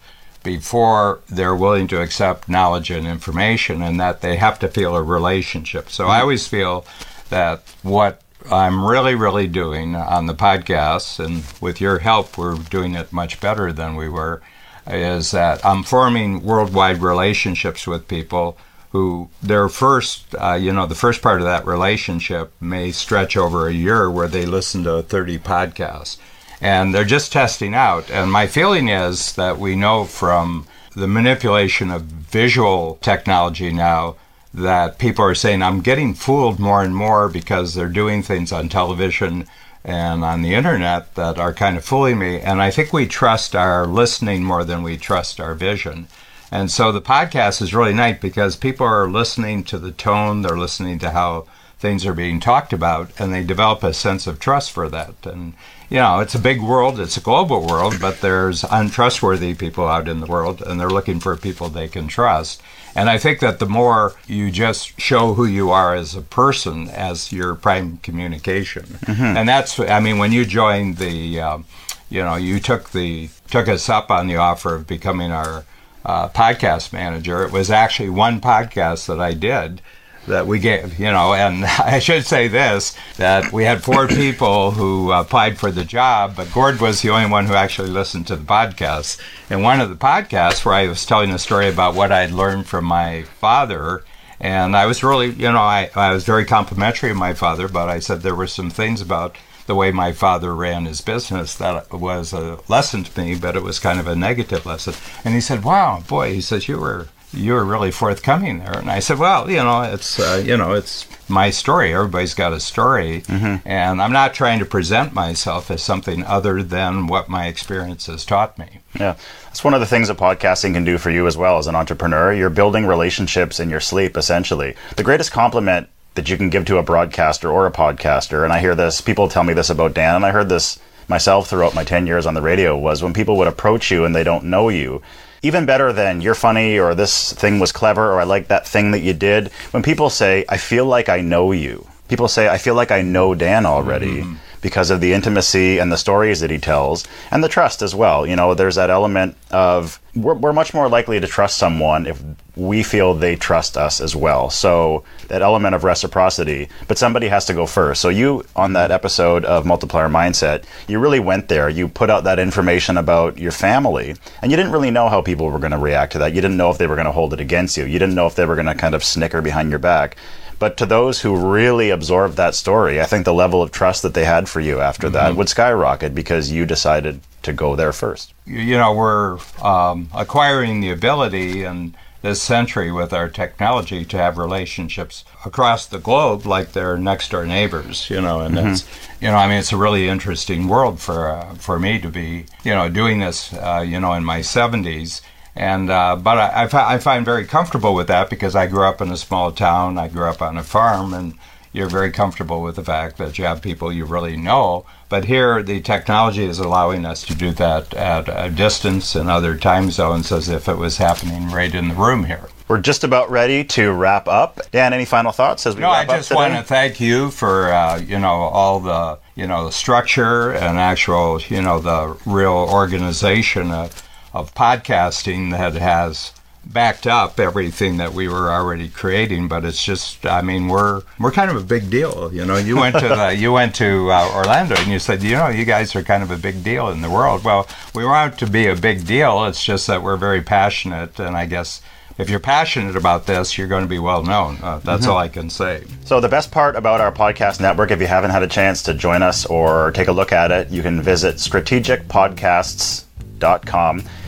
before 0.44 1.20
they're 1.30 1.56
willing 1.56 1.88
to 1.88 2.02
accept 2.02 2.50
knowledge 2.50 2.90
and 2.92 3.08
information, 3.08 3.82
and 3.82 4.00
that 4.00 4.22
they 4.22 4.38
have 4.38 4.60
to 4.60 4.68
feel 4.68 4.96
a 4.96 5.04
relationship. 5.04 5.90
So 5.90 6.04
mm-hmm. 6.04 6.12
I 6.12 6.22
always 6.22 6.48
feel 6.48 6.86
that 7.30 7.64
what 7.84 8.22
I'm 8.50 8.86
really, 8.86 9.16
really 9.16 9.48
doing 9.48 9.96
on 9.96 10.26
the 10.26 10.34
podcast, 10.34 11.24
and 11.24 11.44
with 11.62 11.80
your 11.80 12.00
help, 12.00 12.38
we're 12.38 12.56
doing 12.56 12.96
it 12.96 13.14
much 13.14 13.40
better 13.40 13.72
than 13.72 13.96
we 13.96 14.10
were, 14.10 14.42
is 14.88 15.32
that 15.32 15.64
I'm 15.66 15.84
forming 15.84 16.44
worldwide 16.44 17.02
relationships 17.02 17.86
with 17.86 18.08
people 18.08 18.58
who 18.92 19.30
their 19.42 19.70
first, 19.70 20.36
uh, 20.36 20.54
you 20.54 20.74
know, 20.74 20.86
the 20.86 20.96
first 20.96 21.22
part 21.22 21.40
of 21.40 21.46
that 21.46 21.66
relationship 21.66 22.52
may 22.60 22.92
stretch 22.92 23.38
over 23.38 23.68
a 23.68 23.74
year 23.74 24.10
where 24.10 24.28
they 24.28 24.46
listen 24.46 24.84
to 24.84 25.02
30 25.02 25.40
podcasts 25.40 26.18
and 26.62 26.94
they're 26.94 27.04
just 27.04 27.34
testing 27.34 27.74
out. 27.74 28.10
And 28.12 28.32
my 28.32 28.48
feeling 28.48 28.88
is 28.88 29.34
that 29.34 29.58
we 29.58 29.76
know 29.76 30.06
from 30.06 30.68
the 30.96 31.08
manipulation 31.08 31.90
of 31.90 32.04
visual 32.04 33.00
technology 33.02 33.74
now 33.74 34.16
that 34.54 35.00
people 35.00 35.26
are 35.26 35.36
saying, 35.36 35.64
I'm 35.64 35.82
getting 35.82 36.14
fooled 36.14 36.60
more 36.60 36.84
and 36.84 36.96
more 36.96 37.30
because 37.30 37.74
they're 37.74 37.88
doing 37.88 38.22
things 38.22 38.52
on 38.52 38.70
television 38.70 39.48
and 39.84 40.24
on 40.24 40.42
the 40.42 40.54
internet 40.54 41.16
that 41.16 41.40
are 41.40 41.54
kind 41.54 41.78
of 41.78 41.86
fooling 41.86 42.20
me. 42.20 42.40
And 42.40 42.62
I 42.62 42.70
think 42.70 42.94
we 42.94 43.08
trust 43.08 43.56
our 43.56 43.88
listening 43.88 44.44
more 44.44 44.64
than 44.64 44.84
we 44.84 44.98
trust 44.98 45.40
our 45.40 45.56
vision. 45.56 46.08
And 46.52 46.70
so 46.70 46.92
the 46.92 47.02
podcast 47.02 47.62
is 47.62 47.74
really 47.74 47.94
nice 47.94 48.20
because 48.20 48.56
people 48.58 48.86
are 48.86 49.10
listening 49.10 49.64
to 49.66 49.80
the 49.80 49.92
tone, 49.92 50.42
they're 50.42 50.58
listening 50.58 51.00
to 51.00 51.12
how 51.12 51.46
things 51.82 52.06
are 52.06 52.14
being 52.14 52.40
talked 52.40 52.72
about, 52.72 53.12
and 53.20 53.34
they 53.34 53.44
develop 53.44 53.84
a 53.84 53.94
sense 53.94 54.28
of 54.28 54.40
trust 54.40 54.72
for 54.72 54.88
that. 54.88 55.16
And 55.26 55.54
you 55.90 55.98
know, 55.98 56.20
it's 56.20 56.36
a 56.36 56.40
big 56.40 56.62
world, 56.62 57.00
it's 57.00 57.18
a 57.18 57.22
global 57.22 57.68
world, 57.68 57.96
but 58.00 58.22
there's 58.22 58.64
untrustworthy 58.64 59.54
people 59.56 59.88
out 59.88 60.08
in 60.08 60.22
the 60.22 60.26
world, 60.26 60.62
and 60.62 60.80
they're 60.80 60.90
looking 60.90 61.20
for 61.20 61.36
people 61.36 61.68
they 61.68 61.90
can 61.90 62.08
trust. 62.08 62.62
And 62.96 63.10
I 63.10 63.18
think 63.18 63.40
that 63.40 63.60
the 63.60 63.66
more 63.66 64.14
you 64.28 64.52
just 64.52 65.00
show 65.00 65.34
who 65.34 65.46
you 65.46 65.72
are 65.72 65.94
as 65.96 66.16
a 66.16 66.22
person 66.22 66.88
as 66.88 67.34
your 67.34 67.56
prime 67.56 67.98
communication, 67.98 68.84
mm-hmm. 68.84 69.38
and 69.38 69.50
that's, 69.50 69.80
I 69.80 70.00
mean, 70.00 70.18
when 70.18 70.32
you 70.32 70.46
joined 70.46 70.98
the, 70.98 71.42
um, 71.42 71.66
you 72.10 72.22
know, 72.22 72.36
you 72.36 72.60
took 72.60 72.92
the 72.92 73.30
took 73.50 73.68
us 73.68 73.90
up 73.90 74.12
on 74.12 74.28
the 74.28 74.38
offer 74.38 74.76
of 74.76 74.88
becoming 74.88 75.32
our 75.32 75.66
uh, 76.06 76.30
podcast 76.30 76.94
manager. 76.94 77.44
It 77.44 77.52
was 77.52 77.70
actually 77.70 78.10
one 78.10 78.40
podcast 78.40 79.08
that 79.08 79.20
I 79.20 79.34
did 79.34 79.82
that 80.28 80.48
we 80.48 80.60
gave, 80.60 81.00
you 81.00 81.12
know, 81.12 81.34
and 81.34 81.66
I 81.80 82.00
should 82.00 82.26
say 82.26 82.48
this 82.48 82.96
that 83.18 83.52
we 83.52 83.64
had 83.64 83.84
four 83.84 84.08
people 84.22 84.72
who 84.72 85.12
uh, 85.12 85.22
applied 85.22 85.58
for 85.58 85.72
the 85.72 85.84
job, 85.84 86.36
but 86.36 86.54
Gord 86.54 86.80
was 86.80 87.02
the 87.02 87.10
only 87.10 87.30
one 87.30 87.46
who 87.46 87.54
actually 87.54 87.90
listened 87.90 88.28
to 88.28 88.36
the 88.36 88.46
podcast. 88.46 89.20
And 89.50 89.64
one 89.64 89.82
of 89.82 89.90
the 89.90 89.96
podcasts 89.96 90.64
where 90.64 90.76
I 90.76 90.88
was 90.88 91.06
telling 91.06 91.32
a 91.32 91.40
story 91.40 91.68
about 91.68 91.96
what 91.96 92.12
I'd 92.12 92.32
learned 92.32 92.68
from 92.68 92.86
my 92.86 93.24
father. 93.24 94.04
And 94.40 94.76
I 94.76 94.88
was 94.88 95.04
really, 95.04 95.30
you 95.30 95.52
know, 95.52 95.60
I, 95.60 95.92
I 95.96 96.14
was 96.14 96.24
very 96.24 96.46
complimentary 96.46 97.12
of 97.12 97.18
my 97.18 97.34
father, 97.34 97.68
but 97.68 97.90
I 97.90 98.00
said 98.00 98.22
there 98.22 98.34
were 98.34 98.48
some 98.48 98.72
things 98.72 99.02
about 99.02 99.36
the 99.68 99.76
way 99.76 99.92
my 99.92 100.12
father 100.12 100.56
ran 100.56 100.86
his 100.86 101.02
business 101.02 101.56
that 101.56 101.92
was 101.94 102.34
a 102.34 102.60
lesson 102.68 103.04
to 103.04 103.22
me, 103.22 103.36
but 103.36 103.56
it 103.56 103.62
was 103.62 103.80
kind 103.80 104.00
of 104.00 104.08
a 104.08 104.16
negative 104.16 104.66
lesson. 104.66 104.96
And 105.24 105.36
he 105.36 105.42
said, 105.42 105.64
Wow, 105.64 106.04
boy, 106.08 106.34
he 106.34 106.42
says, 106.42 106.68
you 106.68 106.80
were 106.80 107.08
you 107.34 107.54
were 107.54 107.64
really 107.64 107.92
forthcoming 107.92 108.60
there. 108.60 108.78
And 108.78 108.92
I 108.92 109.00
said, 109.00 109.18
well, 109.18 109.50
you 109.50 109.58
know, 109.58 109.84
it's 109.84 110.20
uh, 110.20 110.44
you 110.46 110.58
know, 110.58 110.74
it's 110.74 111.08
my 111.30 111.50
story. 111.50 111.94
Everybody's 111.94 112.34
got 112.34 112.54
a 112.54 112.60
story, 112.60 113.22
mm-hmm. 113.22 113.68
and 113.68 114.02
I'm 114.02 114.12
not 114.12 114.34
trying 114.34 114.60
to 114.60 114.66
present 114.66 115.14
myself 115.14 115.72
as 115.72 115.82
something 115.82 116.24
other 116.26 116.62
than 116.62 117.08
what 117.08 117.30
my 117.30 117.48
experience 117.48 118.08
has 118.08 118.26
taught 118.26 118.58
me. 118.58 118.80
Yeah, 119.00 119.16
that's 119.46 119.64
one 119.64 119.74
of 119.74 119.80
the 119.80 119.86
things 119.86 120.10
that 120.10 120.18
podcasting 120.18 120.74
can 120.74 120.84
do 120.84 120.98
for 120.98 121.10
you 121.10 121.26
as 121.28 121.38
well 121.38 121.58
as 121.58 121.68
an 121.68 121.76
entrepreneur. 121.76 122.34
You're 122.34 122.50
building 122.50 122.86
relationships 122.86 123.60
in 123.60 123.70
your 123.70 123.80
sleep, 123.80 124.18
essentially. 124.18 124.76
The 124.98 125.04
greatest 125.04 125.32
compliment 125.32 125.90
that 126.16 126.30
you 126.30 126.36
can 126.36 126.50
give 126.50 126.66
to 126.66 126.78
a 126.78 126.84
broadcaster 126.84 127.50
or 127.50 127.66
a 127.66 127.72
podcaster, 127.72 128.44
and 128.44 128.52
I 128.52 128.60
hear 128.60 128.76
this, 128.76 129.00
people 129.00 129.30
tell 129.30 129.46
me 129.46 129.54
this 129.54 129.70
about 129.70 129.94
Dan, 129.94 130.16
and 130.16 130.26
I 130.26 130.32
heard 130.32 130.50
this 130.50 130.80
myself 131.08 131.50
throughout 131.50 131.76
my 131.76 131.84
10 131.84 132.08
years 132.08 132.26
on 132.26 132.34
the 132.34 132.42
radio, 132.42 132.78
was 132.78 133.02
when 133.02 133.14
people 133.14 133.38
would 133.38 133.48
approach 133.48 133.92
you 133.92 134.04
and 134.04 134.14
they 134.14 134.24
don't 134.24 134.46
know 134.46 134.70
you 134.70 135.02
even 135.42 135.66
better 135.66 135.92
than 135.92 136.22
you're 136.22 136.36
funny 136.36 136.78
or 136.78 136.94
this 136.94 137.34
thing 137.34 137.60
was 137.60 137.72
clever 137.72 138.12
or 138.12 138.20
I 138.20 138.24
like 138.24 138.48
that 138.48 138.68
thing 138.68 138.92
that 138.92 139.00
you 139.00 139.14
did. 139.14 139.50
When 139.72 139.84
people 139.84 140.10
say, 140.10 140.46
I 140.48 140.58
feel 140.58 140.86
like 140.86 141.10
I 141.10 141.22
know 141.22 141.52
you, 141.52 141.88
people 142.08 142.28
say, 142.28 142.48
I 142.48 142.58
feel 142.58 142.76
like 142.76 142.92
I 142.92 143.02
know 143.02 143.34
Dan 143.36 143.66
already. 143.66 144.22
Mm-hmm 144.22 144.36
because 144.62 144.92
of 144.92 145.02
the 145.02 145.14
intimacy 145.14 145.80
and 145.80 145.92
the 145.92 145.98
stories 145.98 146.40
that 146.40 146.52
he 146.52 146.58
tells 146.58 147.08
and 147.32 147.44
the 147.44 147.50
trust 147.50 147.82
as 147.82 147.96
well. 147.96 148.26
You 148.26 148.36
know, 148.36 148.54
there's 148.54 148.76
that 148.76 148.90
element 148.90 149.36
of 149.50 150.00
we're, 150.16 150.34
we're 150.34 150.54
much 150.54 150.74
more 150.74 150.90
likely 150.90 151.20
to 151.20 151.28
trust 151.28 151.58
someone 151.58 152.06
if 152.06 152.22
we 152.56 152.84
feel 152.84 153.14
they 153.14 153.36
trust 153.36 153.78
us 153.78 154.02
as 154.02 154.16
well. 154.16 154.50
So 154.50 155.04
that 155.30 155.42
element 155.42 155.74
of 155.74 155.84
reciprocity, 155.84 156.68
but 156.88 156.98
somebody 156.98 157.28
has 157.30 157.46
to 157.46 157.54
go 157.54 157.66
first. 157.66 158.02
So 158.02 158.10
you 158.10 158.44
on 158.56 158.74
that 158.74 158.92
episode 158.92 159.46
of 159.46 159.66
Multiplier 159.66 160.10
Mindset, 160.10 160.66
you 160.88 161.00
really 161.00 161.20
went 161.20 161.48
there. 161.48 161.70
You 161.70 161.88
put 161.88 162.10
out 162.10 162.26
that 162.26 162.40
information 162.40 162.98
about 162.98 163.38
your 163.38 163.52
family 163.54 164.16
and 164.42 164.52
you 164.52 164.58
didn't 164.58 164.74
really 164.74 164.92
know 164.92 165.08
how 165.08 165.22
people 165.22 165.50
were 165.50 165.60
going 165.60 165.72
to 165.72 165.78
react 165.78 166.12
to 166.14 166.20
that. 166.20 166.34
You 166.34 166.42
didn't 166.42 166.58
know 166.58 166.70
if 166.70 166.78
they 166.78 166.88
were 166.88 166.96
going 166.96 167.06
to 167.06 167.12
hold 167.12 167.34
it 167.34 167.40
against 167.40 167.78
you. 167.78 167.86
You 167.86 168.00
didn't 168.00 168.16
know 168.16 168.28
if 168.28 168.36
they 168.36 168.46
were 168.46 168.56
going 168.56 168.68
to 168.68 168.76
kind 168.76 168.96
of 168.96 169.04
snicker 169.04 169.42
behind 169.42 169.70
your 169.70 169.80
back. 169.80 170.18
But 170.62 170.78
to 170.78 170.86
those 170.86 171.22
who 171.22 171.36
really 171.36 171.90
absorbed 171.90 172.38
that 172.38 172.54
story, 172.54 173.02
I 173.02 173.06
think 173.06 173.26
the 173.26 173.34
level 173.34 173.64
of 173.64 173.72
trust 173.72 174.04
that 174.04 174.14
they 174.14 174.26
had 174.26 174.48
for 174.48 174.60
you 174.60 174.80
after 174.80 175.08
mm-hmm. 175.08 175.16
that 175.16 175.36
would 175.36 175.50
skyrocket 175.50 176.14
because 176.14 176.52
you 176.52 176.68
decided 176.68 177.22
to 177.42 177.52
go 177.52 177.76
there 177.76 177.92
first. 177.92 178.36
You 178.46 178.78
know, 178.78 178.94
we're 178.94 179.40
um, 179.64 180.10
acquiring 180.14 180.82
the 180.82 180.92
ability 180.92 181.64
in 181.64 181.96
this 182.22 182.44
century 182.44 182.92
with 182.92 183.12
our 183.12 183.28
technology 183.28 184.06
to 184.06 184.18
have 184.18 184.38
relationships 184.38 185.26
across 185.44 185.88
the 185.88 185.98
globe 185.98 186.46
like 186.46 186.74
they're 186.74 186.96
next 186.96 187.32
door 187.32 187.48
neighbors, 187.48 188.08
you 188.12 188.22
know, 188.22 188.42
and 188.42 188.56
mm-hmm. 188.56 188.68
it's, 188.68 188.86
you 189.20 189.30
know, 189.30 189.38
I 189.38 189.48
mean, 189.48 189.58
it's 189.58 189.72
a 189.72 189.78
really 189.78 190.08
interesting 190.08 190.68
world 190.68 191.00
for, 191.00 191.32
uh, 191.32 191.56
for 191.56 191.80
me 191.80 191.98
to 191.98 192.08
be, 192.08 192.46
you 192.64 192.76
know, 192.76 192.88
doing 192.88 193.18
this, 193.18 193.52
uh, 193.54 193.84
you 193.84 194.00
know, 194.00 194.14
in 194.14 194.24
my 194.24 194.42
70s 194.42 195.22
and 195.56 195.90
uh, 195.90 196.16
but 196.16 196.38
I, 196.38 196.64
I, 196.64 196.94
I, 196.96 196.98
find 196.98 197.26
very 197.26 197.46
comfortable 197.46 197.94
with 197.94 198.08
that 198.08 198.30
because 198.30 198.56
I 198.56 198.68
grew 198.68 198.84
up 198.84 199.02
in 199.02 199.12
a 199.12 199.18
small 199.18 199.52
town. 199.52 199.98
I 199.98 200.08
grew 200.08 200.26
up 200.26 200.42
on 200.42 200.58
a 200.58 200.64
farm, 200.64 201.14
and 201.14 201.34
you're 201.74 201.90
very 201.90 202.12
comfortable 202.12 202.62
with 202.62 202.78
the 202.78 202.84
fact 202.84 203.18
that 203.18 203.38
you 203.38 203.46
have 203.46 203.62
people 203.62 203.92
you 203.92 204.06
really 204.06 204.38
know. 204.38 204.86
But 205.10 205.26
here, 205.26 205.62
the 205.62 205.82
technology 205.82 206.46
is 206.46 206.60
allowing 206.60 207.06
us 207.06 207.26
to 207.26 207.36
do 207.36 207.52
that 207.52 207.94
at 207.94 208.30
a 208.30 208.50
distance 208.50 209.16
in 209.16 209.28
other 209.28 209.58
time 209.58 209.92
zones, 209.92 210.32
as 210.32 210.48
if 210.48 210.70
it 210.70 210.78
was 210.78 210.98
happening 210.98 211.50
right 211.50 211.74
in 211.74 211.90
the 211.90 211.96
room 211.96 212.26
here. 212.26 212.48
We're 212.70 212.80
just 212.80 213.04
about 213.04 213.30
ready 213.30 213.66
to 213.66 213.92
wrap 213.92 214.30
up. 214.30 214.62
Dan, 214.72 214.94
any 214.94 215.04
final 215.04 215.34
thoughts 215.34 215.66
as 215.66 215.76
we 215.76 215.82
no, 215.82 215.92
wrap 215.92 216.08
I 216.08 216.16
just 216.16 216.34
want 216.34 216.54
to 216.54 216.64
thank 216.64 217.02
you 217.02 217.30
for 217.30 217.74
uh, 217.74 217.98
you 218.00 218.18
know 218.18 218.30
all 218.30 218.80
the 218.80 219.20
you 219.36 219.48
know 219.48 219.66
the 219.66 219.74
structure 219.74 220.54
and 220.54 220.80
actual 220.80 221.42
you 221.50 221.62
know 221.62 221.80
the 221.80 222.18
real 222.26 222.54
organization 222.72 223.72
of 223.72 224.02
of 224.34 224.54
podcasting 224.54 225.52
that 225.52 225.74
has 225.74 226.32
backed 226.66 227.08
up 227.08 227.40
everything 227.40 227.98
that 227.98 228.14
we 228.14 228.28
were 228.28 228.52
already 228.52 228.88
creating. 228.88 229.48
But 229.48 229.66
it's 229.66 229.84
just, 229.84 230.26
I 230.26 230.42
mean, 230.42 230.68
we're 230.68 231.02
we're 231.20 231.32
kind 231.32 231.50
of 231.52 231.58
a 231.58 231.64
big 231.64 231.90
deal. 231.90 232.34
You 232.34 232.46
know, 232.46 232.58
you 232.58 232.78
went 232.78 232.98
to 233.00 233.08
the, 233.08 233.36
you 233.38 233.52
went 233.52 233.76
to 233.76 234.12
uh, 234.12 234.32
Orlando 234.34 234.76
and 234.78 234.88
you 234.88 235.00
said, 235.00 235.24
you 235.24 235.36
know, 235.36 235.50
you 235.50 235.66
guys 235.66 235.96
are 235.96 236.04
kind 236.04 236.24
of 236.24 236.32
a 236.32 236.38
big 236.38 236.64
deal 236.64 236.90
in 236.90 237.02
the 237.02 237.10
world. 237.10 237.44
Well, 237.44 237.68
we 237.94 238.06
want 238.06 238.38
to 238.40 238.48
be 238.48 238.68
a 238.68 238.76
big 238.76 239.06
deal. 239.06 239.46
It's 239.46 239.64
just 239.64 239.88
that 239.88 240.04
we're 240.04 240.18
very 240.18 240.42
passionate, 240.42 241.20
and 241.20 241.36
I 241.36 241.46
guess 241.46 241.82
if 242.18 242.30
you're 242.30 242.40
passionate 242.40 242.96
about 242.96 243.26
this, 243.26 243.58
you're 243.58 243.68
going 243.68 243.84
to 243.84 243.90
be 243.90 244.00
well 244.00 244.24
known. 244.24 244.60
Uh, 244.62 244.80
that's 244.80 245.08
all 245.08 245.18
I 245.18 245.28
can 245.28 245.50
say. 245.50 245.84
So, 246.06 246.20
the 246.20 246.30
best 246.30 246.52
part 246.52 246.76
about 246.76 247.02
our 247.02 247.12
podcast 247.12 247.60
network, 247.60 247.90
if 247.90 248.00
you 248.00 248.08
haven't 248.08 248.32
had 248.32 248.44
a 248.44 248.48
chance 248.48 248.84
to 248.84 248.94
join 248.94 249.24
us 249.24 249.46
or 249.46 249.92
take 249.92 250.08
a 250.08 250.12
look 250.12 250.32
at 250.32 250.52
it, 250.52 250.70
you 250.70 250.82
can 250.84 251.02
visit 251.02 251.38
strategicpodcasts.com. 251.38 253.08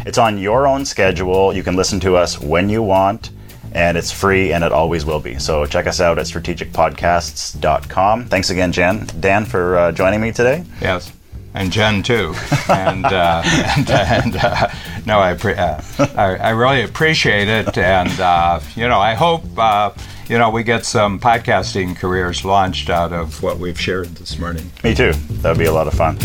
It's 0.06 0.18
on 0.18 0.38
your 0.38 0.68
own 0.68 0.86
schedule. 0.86 1.54
You 1.54 1.64
can 1.64 1.76
listen 1.76 2.00
to 2.02 2.16
us 2.16 2.40
when 2.40 2.70
you 2.70 2.84
want, 2.84 3.32
and 3.72 3.98
it's 3.98 4.12
free, 4.12 4.54
and 4.54 4.64
it 4.64 4.72
always 4.72 5.06
will 5.06 5.20
be. 5.20 5.40
So, 5.40 5.66
check 5.66 5.88
us 5.88 6.02
out 6.02 6.20
at 6.20 6.26
strategicpodcasts.com. 6.26 8.26
Thanks 8.26 8.50
again, 8.50 8.72
Jan, 8.72 9.08
Dan, 9.20 9.46
for 9.46 9.78
uh, 9.78 9.92
joining 9.92 10.22
me 10.22 10.32
today. 10.32 10.64
Yes. 10.82 11.12
And 11.56 11.72
Jen 11.72 12.02
too, 12.02 12.34
and 12.68 13.06
uh, 13.06 13.44
and, 13.46 13.88
and 13.92 14.36
uh, 14.38 14.70
no, 15.06 15.20
I, 15.20 15.36
pre- 15.36 15.54
uh, 15.54 15.80
I 16.00 16.36
I 16.38 16.50
really 16.50 16.82
appreciate 16.82 17.48
it, 17.48 17.78
and 17.78 18.20
uh, 18.20 18.60
you 18.76 18.88
know 18.88 19.00
I 19.00 19.14
hope 19.14 19.44
uh, 19.56 19.92
you 20.28 20.40
know 20.40 20.50
we 20.50 20.64
get 20.64 20.84
some 20.84 21.20
podcasting 21.20 21.96
careers 21.96 22.44
launched 22.44 22.90
out 22.90 23.14
of 23.14 23.44
what 23.44 23.60
we've 23.60 23.80
shared 23.80 24.16
this 24.16 24.40
morning. 24.40 24.72
Me 24.84 24.96
too. 24.96 25.14
That 25.44 25.52
would 25.52 25.60
be 25.60 25.66
a 25.66 25.72
lot 25.72 25.86
of 25.86 25.94
fun. 25.94 26.18